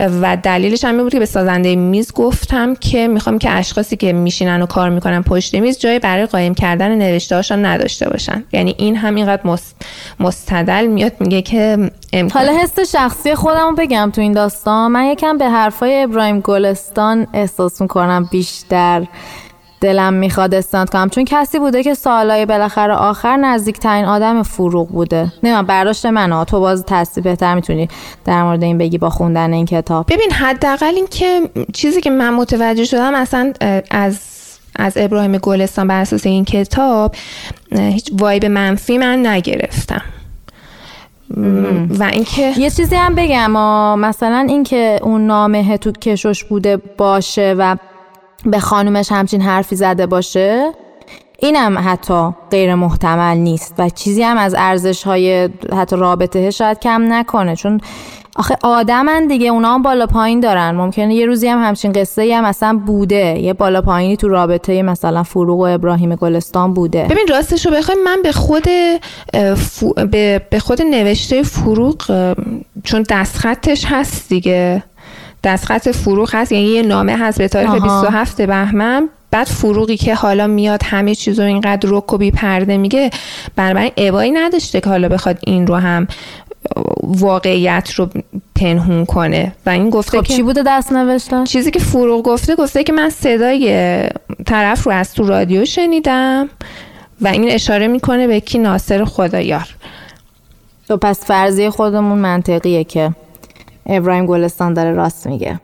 [0.00, 4.62] و دلیلش هم بود که به سازنده میز گفتم که می‌خوام که اشخاصی که میشینن
[4.62, 8.44] و کار می‌کنن پشت میز جای برای قایم کردن نوشته هاشون نداشته باشن.
[8.52, 9.76] یعنی این هم اینقدر مست-
[10.20, 14.92] مستدل میاد میگه که امکان حالا حس شخصی خودم بگم تو این داستان.
[14.92, 19.06] من یکم به حرفای ابراهیم گلستان احساس می‌کنم بیشتر.
[19.80, 25.32] دلم می‌خواد استناد کنم چون کسی بوده که سالهای بالاخره آخر نزدیکترین آدم فروغ بوده.
[25.42, 27.88] نه برداشت منه تو باز تصدیق بهتر می‌تونی
[28.24, 30.06] در مورد این بگی با خوندن این کتاب.
[30.06, 31.40] ببین حداقل این که
[31.72, 33.52] چیزی که من متوجه شدم اصلا
[33.90, 34.20] از
[34.76, 37.14] از ابراهیم گلستان بر اساس این کتاب
[37.72, 40.02] هیچ وایب منفی من نگرفتم.
[41.98, 43.50] و اینکه یه چیزی هم بگم
[43.98, 47.76] مثلا اینکه اون نامه تو کشش بوده باشه و
[48.50, 50.72] به خانومش همچین حرفی زده باشه؟
[51.38, 57.12] اینم حتی غیر محتمل نیست و چیزی هم از ارزش های حتی رابطه شاید کم
[57.12, 57.56] نکنه.
[57.56, 57.80] چون
[58.36, 60.70] آخه آدمن دیگه اونا هم بالا پایین دارن.
[60.70, 63.38] ممکنه یه روزی هم همچین قصه هم مثلا بوده.
[63.38, 67.04] یه بالا پایینی تو رابطه مثلا فروغ و ابراهیم گلستان بوده.
[67.04, 68.64] ببین راستش رو بخوای من به خود
[70.50, 72.34] به, خود نوشته فروغ
[72.84, 74.82] چون دستخطش هست دیگه.
[75.46, 78.00] دستخط فروغ هست یعنی یه نامه هست به تاریخ آها.
[78.00, 82.76] 27 بهمن بعد فروغی که حالا میاد همه چیز رو اینقدر رک و بی پرده
[82.76, 83.10] میگه
[83.56, 86.08] بنابراین ابایی نداشته که حالا بخواد این رو هم
[87.02, 88.08] واقعیت رو
[88.54, 92.56] پنهون کنه و این گفته خب که چی بوده دست نوشته؟ چیزی که فروغ گفته
[92.56, 94.02] گفته که من صدای
[94.46, 96.48] طرف رو از تو رادیو شنیدم
[97.20, 99.76] و این اشاره می‌کنه به کی ناصر خدایار
[100.88, 103.10] تو پس فرضیه خودمون منطقیه که
[103.86, 105.60] ابراهیم گلستان داره راست میگه.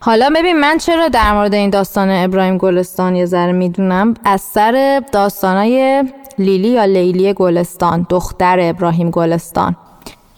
[0.00, 5.02] حالا ببین من چرا در مورد این داستان ابراهیم گلستان یه ذره می‌دونم؟ از سر
[5.12, 6.04] داستانای
[6.38, 9.76] لیلی یا لیلی گلستان دختر ابراهیم گلستان.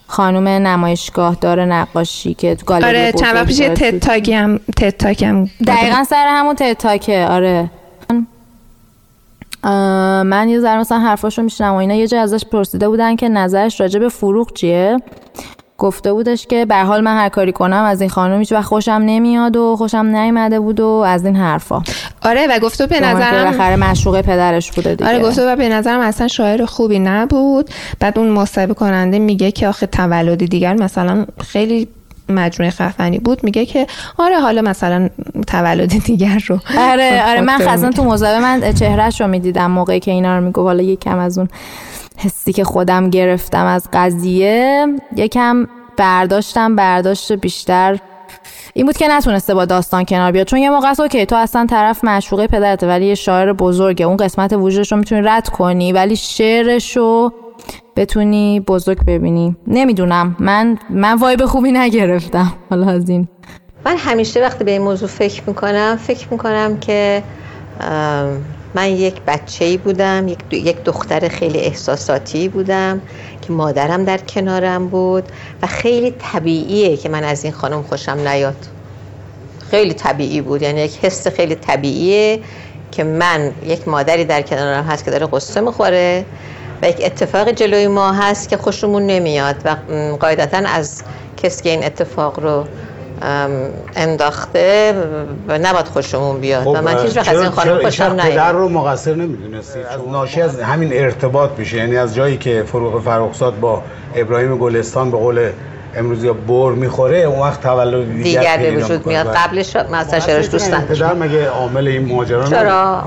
[0.07, 5.49] خانم نمایشگاه داره نقاشی که تو گالری آره چند وقت پیش تتاکی هم تتاکی هم
[5.67, 7.69] دقیقا سر همون تتاکه آره.
[10.23, 13.81] من یه ذره مثلا حرفاشو میشنم و اینا یه جا ازش پرسیده بودن که نظرش
[13.81, 14.97] راجع به فروغ چیه؟
[15.83, 19.01] گفته بودش که به حال من هر کاری کنم از این خانم هیچ وقت خوشم
[19.05, 21.83] نمیاد و خوشم نیومده بود و از این حرفا.
[22.21, 25.09] آره و گفته به نظرم بالاخره معشوقه پدرش بوده دیگه.
[25.09, 27.69] آره گفته و به نظرم اصلا شاعر خوبی نبود.
[27.99, 31.87] بعد اون مصاحبه کننده میگه که آخه تولدی دیگر مثلا خیلی
[32.29, 33.43] مجموعه خفنی بود.
[33.43, 35.09] میگه که آره حالا مثلا
[35.47, 37.89] تولد دیگر رو آره آره من میگه.
[37.89, 41.47] تو مصاحبه من چهرهش رو می‌دیدم موقعی که اینا رو میگو حالا یکم از اون
[42.17, 44.85] حسی که خودم گرفتم از قضیه
[45.15, 47.99] یکم برداشتم برداشت بیشتر.
[48.73, 51.65] این بود که نتونسته با داستان کنار بیاد چون یه موقع است اوکی تو اصلا
[51.69, 54.05] طرف معشوقه پدرته ولی یه شاعر بزرگه.
[54.05, 57.33] اون قسمت وجودش رو می‌تونی رد کنی ولی شعرش رو
[57.95, 59.55] بتونی بزرگ ببینی.
[59.67, 60.35] نمی‌دونم.
[60.39, 62.53] من من وایب خوبی نگرفتم.
[62.69, 63.27] حالا از این.
[63.85, 67.23] من همیشه وقتی به این موضوع فکر می‌کنم فکر می‌کنم که
[68.75, 73.01] من یک بچه ای بودم یک, دختر خیلی احساساتی بودم
[73.41, 75.23] که مادرم در کنارم بود
[75.61, 78.67] و خیلی طبیعیه که من از این خانم خوشم نیاد.
[79.71, 82.39] خیلی طبیعی بود یعنی یک حس خیلی طبیعیه
[82.91, 86.25] که من یک مادری در کنارم هست که داره قصه می‌خوره
[86.81, 89.75] و یک اتفاق جلوی ما هست که خوشمون نمیاد و
[90.19, 91.03] قاعدتا از
[91.37, 92.65] کسی که این اتفاق رو
[93.95, 94.93] انداخته
[95.47, 96.67] و نباید خوشمون بیاد.
[96.67, 99.79] و من هیچ وقت از این خانم خوشم پدر نیاد رو مقصر نمی‌دونستی؟
[100.11, 101.77] ناشی از همین ارتباط میشه.
[101.77, 103.81] یعنی از جایی که فروغ فرخزاد با
[104.15, 105.49] ابراهیم گلستان به قول
[105.95, 109.07] امروز یا بر می‌خوره اون وقت تولد دیگر, دیگر به وجود.
[109.07, 109.27] میاد.
[109.27, 109.37] بله.
[109.37, 113.03] قبلش مثلا شعرش دوست پدر مگه عامل این ماجرا نبود؟ چرا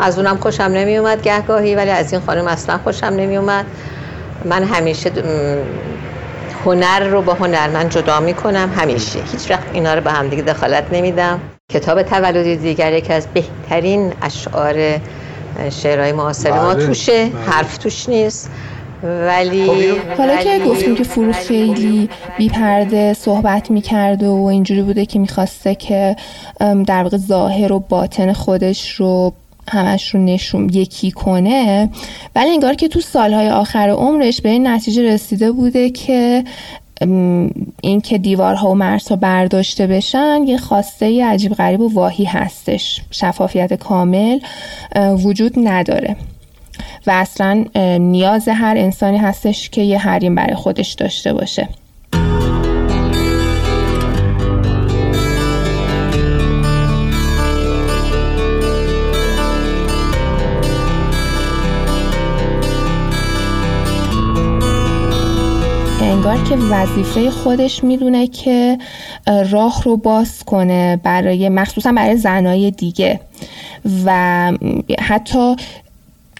[0.00, 3.64] از اونم خوشم نمی اومد گهگاهی ولی از این خانم اصلا خوشم نمی اومد
[4.44, 5.10] من همیشه
[6.64, 9.18] هنر رو با هنرمند جدا می کنم همیشه.
[9.32, 11.40] هیچ وقت اینا رو به هم دیگه دخالت نمیدم.
[11.72, 15.00] کتاب تولد دیگر یکی از بهترین اشعار
[15.70, 17.26] شعرهای معاصر ما بله، توشه.
[17.26, 17.52] بله.
[17.52, 18.50] حرف توش نیست.
[19.02, 22.08] ولی حالا که گفتیم که فروغ خیلی
[22.38, 26.16] بیپرده صحبت می‌کرده و اینجوری بوده که می‌خواسته که
[26.86, 29.32] در واقع ظاهر و باطن خودش رو
[29.70, 31.90] همش رو نشون یکی کنه.
[32.36, 36.44] ولی انگار که تو سالهای آخر عمرش به این نتیجه رسیده بوده که
[37.82, 43.00] این که دیوارها و مرزها برداشته بشن یه خواسته عجیب غریب و واهی هستش.
[43.10, 44.38] شفافیت کامل
[44.96, 46.16] وجود نداره.
[47.06, 47.64] و اصلا
[47.98, 51.68] نیاز هر انسانی هستش که یه حریم برای خودش داشته باشه.
[66.24, 68.78] انگار که وظیفه خودش می‌دونه که
[69.26, 73.20] اه، راه رو باز کنه برای مخصوصا برای زنای دیگه.
[74.04, 74.52] و
[75.00, 75.56] حتی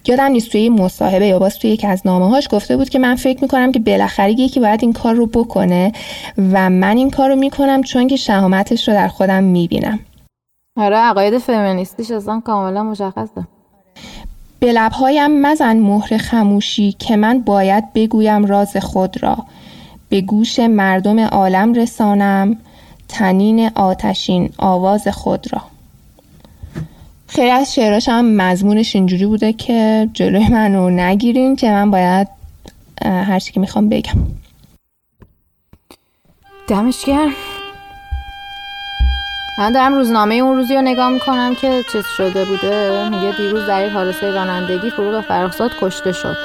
[0.07, 3.15] یادم نیست توی مصاحبه یا باز توی یکی از نامه هاش گفته بود که من
[3.15, 5.91] فکر می‌کنم که بالاخره یکی باید این کار رو بکنه
[6.37, 9.99] و من این کار رو می‌کنم چون که شهامتش رو در خودم می‌بینم.
[10.77, 13.47] آره عقاید فمینیستیش اصلا کاملا مشخصه.
[14.59, 19.37] به لبهایم مزن مهر خموشی که من باید بگویم راز خود را.
[20.13, 22.57] به گوش مردم عالم رسانم.
[23.07, 25.61] تنین آتشین آواز خود را.
[27.27, 32.27] خیلی از شعراش هم مضمونش اینجوری بوده که جلوی منو نگیرین که من باید
[33.05, 34.13] هر چی که می‌خوام بگم.
[36.67, 37.33] دمش گرم.
[39.59, 43.09] من دارم روزنامه اون روزی رو نگاه می‌کنم که چیز شده بوده.
[43.09, 46.37] میگه دیروز در یک حادثه رانندگی فروغ فرخزاد کشته شد.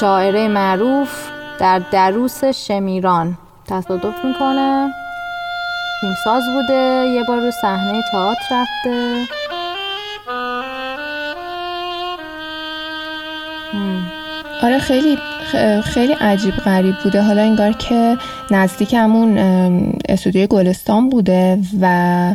[0.00, 1.29] شاعره معروف
[1.60, 3.38] در دروس شمیران.
[3.68, 4.92] تصادف می‌کنه.
[6.00, 7.06] تیمساز بوده.
[7.14, 9.26] یه بار رو صحنه تئاتر رفته.
[14.62, 15.18] آره خیلی
[15.84, 17.22] خیلی عجیب غریب بوده.
[17.22, 18.18] حالا انگار که
[18.50, 19.38] نزدیک همون
[20.08, 22.34] استودیوی گلستان بوده و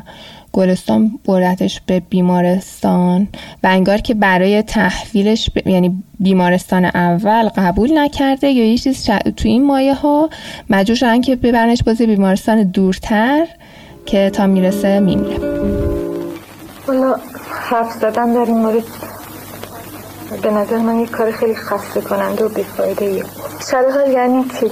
[0.56, 3.28] گلستان بردتش به بیمارستان
[3.64, 9.20] و انگار که برای تحویلش ب- یعنی بیمارستان اول قبول نکرده یا یه چیز ش-
[9.38, 10.30] تو این مایه ها
[10.70, 13.47] مجبور شدن که ببرنش باز یه بیمارستان دورتر
[14.06, 15.38] که تا می‌رسه میمیره
[16.88, 17.16] والا
[17.70, 18.84] حرف زدن در مورد
[20.41, 23.24] به نظر من یک کار خیلی خسته کننده و بیفایده ایه
[23.74, 24.66] حال یعنی چی؟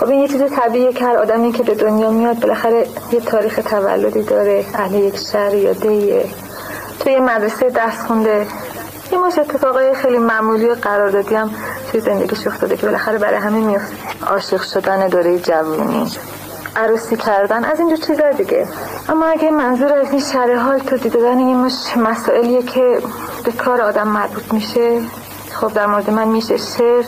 [0.00, 3.60] خب این یه چیز طبیعیه که هر آدمی که به دنیا میاد بالاخره یه تاریخ
[3.70, 6.24] تولدی داره اهل یک شهر یا دیه.
[7.00, 8.46] توی یه مدرسه درس خونده.
[9.12, 11.50] یه مش اتفاقای خیلی معمولی و قراردادی هم
[11.90, 13.94] توی زندگیش افتاده که بالاخره برای همه میفته
[14.26, 16.10] عاشق شدن دوره جوونی.
[16.76, 17.64] عروسی کردن.
[17.64, 18.66] از اینجور چیزا دیگه.
[19.08, 22.98] اما اگه منظور از این شرح حال تو دیدن یه مش مسائلیه که
[23.44, 25.00] به کار آدم مربوط میشه.
[25.52, 27.04] خب در مورد من میشه شعر.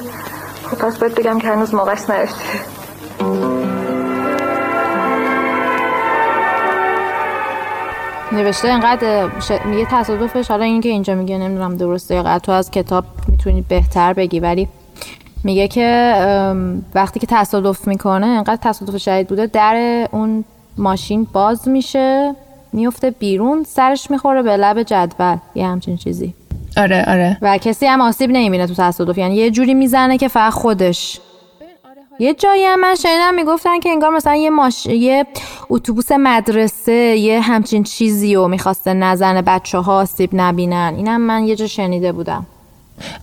[0.70, 2.75] خب پس باید بگم که هنوز موقعش نرسیده
[8.32, 9.50] نوشته اینقدر ش...
[9.64, 14.12] میگه تصادفش حالا این که اینجا میگه نمی‌دونم درسته یا تو از کتاب می‌تونی بهتر
[14.12, 14.68] بگی ولی
[15.44, 16.14] میگه که
[16.94, 20.44] وقتی که تصادف می‌کنه اینقدر تصادف شدید بوده در اون
[20.78, 22.34] ماشین باز میشه
[22.72, 25.36] میفته بیرون سرش می‌خوره به لب جدول.
[25.54, 26.34] یه همچین چیزی.
[26.76, 27.38] آره آره.
[27.42, 29.18] و کسی هم آسیب نمی‌بینه تو تصادف.
[29.18, 31.20] یعنی یه جوری می‌زنه که فقط خودش
[32.18, 34.86] یه جایی هم من شنیدم می‌گفتن که انگار مثلا یه ماش...
[34.86, 35.26] یه
[35.70, 40.94] اتوبوس مدرسه یه همچین چیزی رو می‌خواسته نزنه بچه ها آسیب نبینن.
[40.96, 42.46] اینم من یه جا شنیده بودم.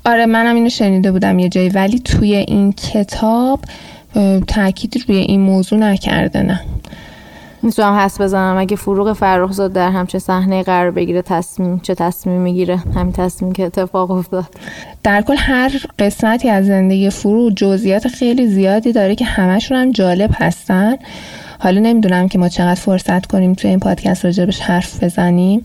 [0.05, 3.59] آره منم اینو شنیده بودم یه جایی ولی توی این کتاب
[4.47, 6.61] تاکید روی این موضوع نکرده نه.
[7.63, 8.57] می‌تونم حس بزنم.
[8.57, 13.65] اگه فروغ فرخزاد در همچین صحنه قرار بگیره تصمیم چه تصمیم می‌گیره؟ همین تصمیم که
[13.65, 14.45] اتفاق افتاد.
[15.03, 20.29] در کل هر قسمتی از زندگی فرو جزئیات خیلی زیادی داره که همشون هم جالب
[20.33, 20.95] هستن.
[21.59, 25.63] حالا نمی‌دونم که ما چقدر فرصت کنیم توی این پادکست راجبش حرف بزنیم.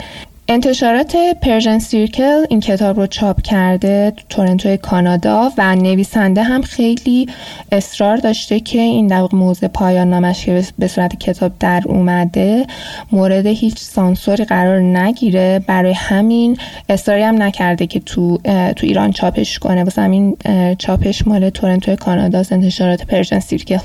[0.50, 7.28] انتشارات پرژن سیرکل این کتاب رو چاپ کرده تو تورنتو کانادا و نویسنده هم خیلی
[7.72, 12.66] اصرار داشته که این در موضوع پایان نامش که به صورت کتاب در اومده
[13.12, 15.64] مورد هیچ سانسوری قرار نگیره.
[15.66, 16.56] برای همین
[16.88, 18.38] اصراری هم نکرده که تو
[18.76, 19.84] تو ایران چاپش کنه.
[19.84, 20.36] واسه همین
[20.78, 23.78] چاپش مال تورنتو کانادا انتشارات پرژن سیرکل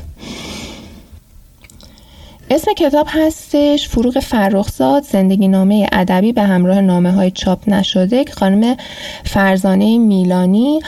[2.54, 8.34] اسم کتاب هستش فروغ فرخزاد زندگی نامه ادبی به همراه نامه های چاپ نشده که
[8.34, 8.78] خانم
[9.24, 10.80] فرزانه میلانی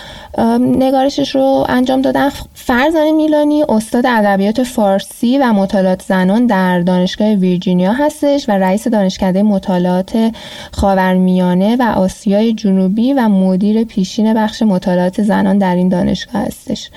[0.60, 2.30] نگارشش رو انجام دادن.
[2.54, 9.44] فرزانه میلانی استاد ادبیات فارسی و مطالعات زنان در دانشگاه ویرجینیا هستش و رئیس دانشکده
[9.44, 10.32] مطالعات
[10.72, 16.90] خاورمیانه و آسیای جنوبی و مدیر پیشین بخش مطالعات زنان در این دانشگاه هستش.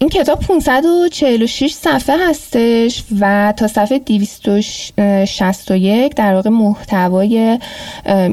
[0.00, 7.58] این کتاب 546 صفحه هستش و تا صفحه 261 در واقع محتوای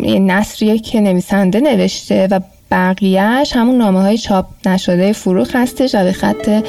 [0.05, 2.39] نصریه که نویسنده نوشته و
[2.71, 6.65] بقیهش همون نامه های چاپ نشده فروغ هستش و به خط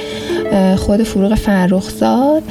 [0.77, 2.43] خود فروغ فرخزاد.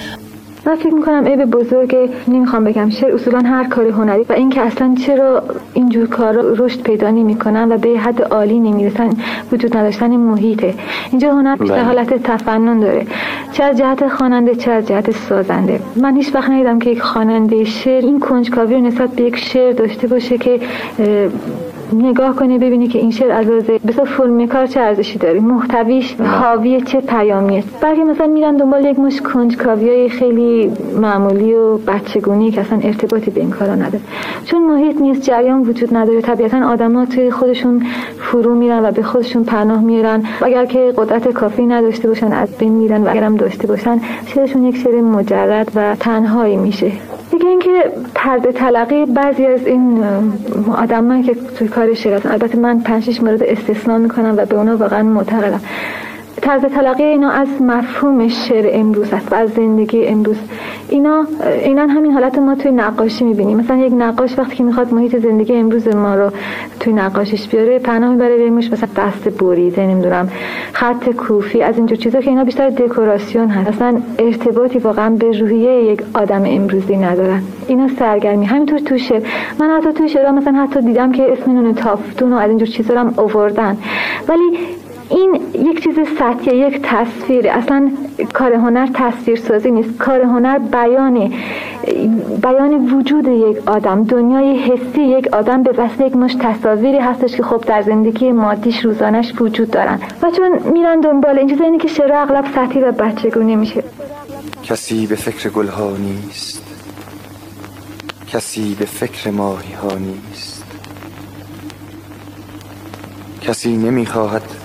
[0.67, 2.89] من فکر می‌کنم عیب بزرگ نمی‌خوام بگم.
[2.89, 5.43] شعر اصولا هر کار هنری و اینکه اصلا چرا
[5.73, 9.09] اینجور کارا رشد پیدا نمی‌کنن و به حد عالی نمی‌رسن
[9.51, 10.73] وجود نداشتن محیطه.
[11.11, 13.07] اینجا هنر بیشتر حالت تفنن داره.
[13.51, 15.79] چه از جهت خواننده چه از جهت سازنده.
[15.95, 19.73] من هیچ وقت ندیدم که یک خواننده شعر این کنجکاوی رو نسبت به یک شعر
[19.73, 20.59] داشته باشه که
[21.93, 23.45] نگاه کنی ببینی که این شعر از
[23.87, 28.85] بسا فرم کار چه ارزشی داره؟ محتویش حاوی چه پیامی است بلکه مثلا میرن دنبال
[28.85, 30.71] یک مش کنجکاوی خیلی
[31.01, 33.99] معمولی و بچگونی که اصلا ارتباطی به این کارا نداره.
[34.45, 36.21] چون محیط نیست جریان وجود نداره.
[36.21, 37.85] طبیعتا آدما توی خودشون
[38.19, 42.49] فرو میرن و به خودشون پناه میرن و اگر که قدرت کافی نداشته باشن از
[42.57, 46.91] بین میرن و اگرم داشته باشن شعرشون یک شعر مجرد و تنهایی میشه.
[47.31, 50.03] دیگه اینکه طرز تلقی بعضی از این
[50.77, 55.03] آدمان که توی کار شعر البته من پنج مورد استثنا می‌کنم و به اونا واقعا
[55.03, 55.61] معتقدم.
[56.41, 60.35] طرز تلقی اینا از مفهوم شعر امروز است و از زندگی امروز.
[60.89, 61.25] اینا
[61.63, 63.57] اینا همین حالت ما توی نقاشی می‌بینیم.
[63.57, 66.31] مثلا یک نقاش وقتی که می‌خواد محیط زندگی امروز ما رو
[66.79, 70.29] توی نقاشیش بیاره پناه می‌بره بهمش مثلا دست بریده نمی‌دونم
[70.73, 73.67] خط کوفی از اینجور چیزا که اینا بیشتر دکوراسیون هست.
[73.67, 77.41] اصلا ارتباطی واقعا به روحیه یک آدم امروزی ندارن.
[77.67, 78.45] اینا سرگرمی.
[78.45, 79.21] همینطور تو شعر.
[79.59, 82.99] من حتی تو شعر مثلا حتی دیدم که اسم نون تافتون و از اینجور چیزا
[82.99, 83.77] هم آوردن.
[84.27, 84.57] ولی
[85.09, 87.49] این یک چیز سطحی یک تصویر.
[87.49, 87.91] اصلا
[88.33, 89.97] کار هنر تصویر سازی نیست.
[89.97, 91.33] کار هنر بیان
[92.41, 97.43] بیان وجود یک آدم دنیای حسی یک آدم به وسیله یک مش تصاویری هستش که
[97.43, 99.99] خب در زندگی مادیش روزانش وجود دارن.
[100.21, 103.83] و چون میرن دنبال این چیزا اینه که شعر اغلب سطحی و بچگونه میشه.
[104.63, 106.63] کسی به فکر گلها نیست.
[108.27, 110.63] کسی به فکر ماهی ها نیست.
[113.41, 114.56] کسی نمی‌خواهد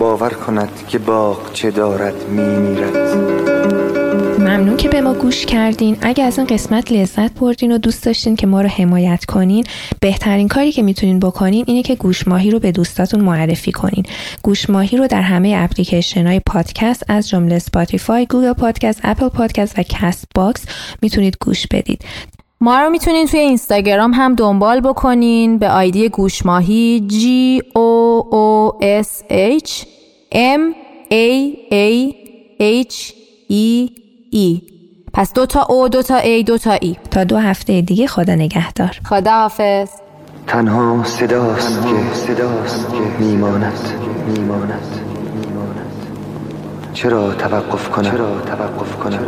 [0.00, 2.96] باور کند که باغ چه دارد میمیرد.
[4.38, 5.96] ممنون که به ما گوش کردین.
[6.00, 9.64] اگه از این قسمت لذت بردین و دوست داشتین که ما رو حمایت کنین
[10.00, 14.04] بهترین کاری که می‌تونین بکنین اینه که گوش ماهی رو به دوستاتون معرفی کنین.
[14.42, 19.78] گوش ماهی رو در همه اپلیکیشن های پادکست از جمله سپاتیفای، گوگل پادکست، اپل پادکست
[19.78, 20.64] و کست باکس
[21.02, 22.04] می‌تونید گوش بدید.
[22.62, 25.58] ما رو می‌تونین توی اینستاگرام هم دنبال بکنین.
[25.58, 27.22] به آیدی گوشماهی G
[27.78, 29.22] O O S
[29.62, 29.86] H
[30.32, 30.60] M
[31.10, 32.14] A A
[32.60, 33.12] H
[33.50, 33.90] E
[34.34, 34.62] E.
[35.12, 38.34] پس دو تا او دو تا A دو تا ای تا دو هفته دیگه خدا
[38.34, 39.00] نگهدار.
[39.04, 39.88] خدا حافظ
[40.46, 43.88] تنها صداست که صداست که میماند.
[44.26, 45.00] میماند.
[46.92, 49.26] چرا توقف کنم؟ چرا توقف کنم؟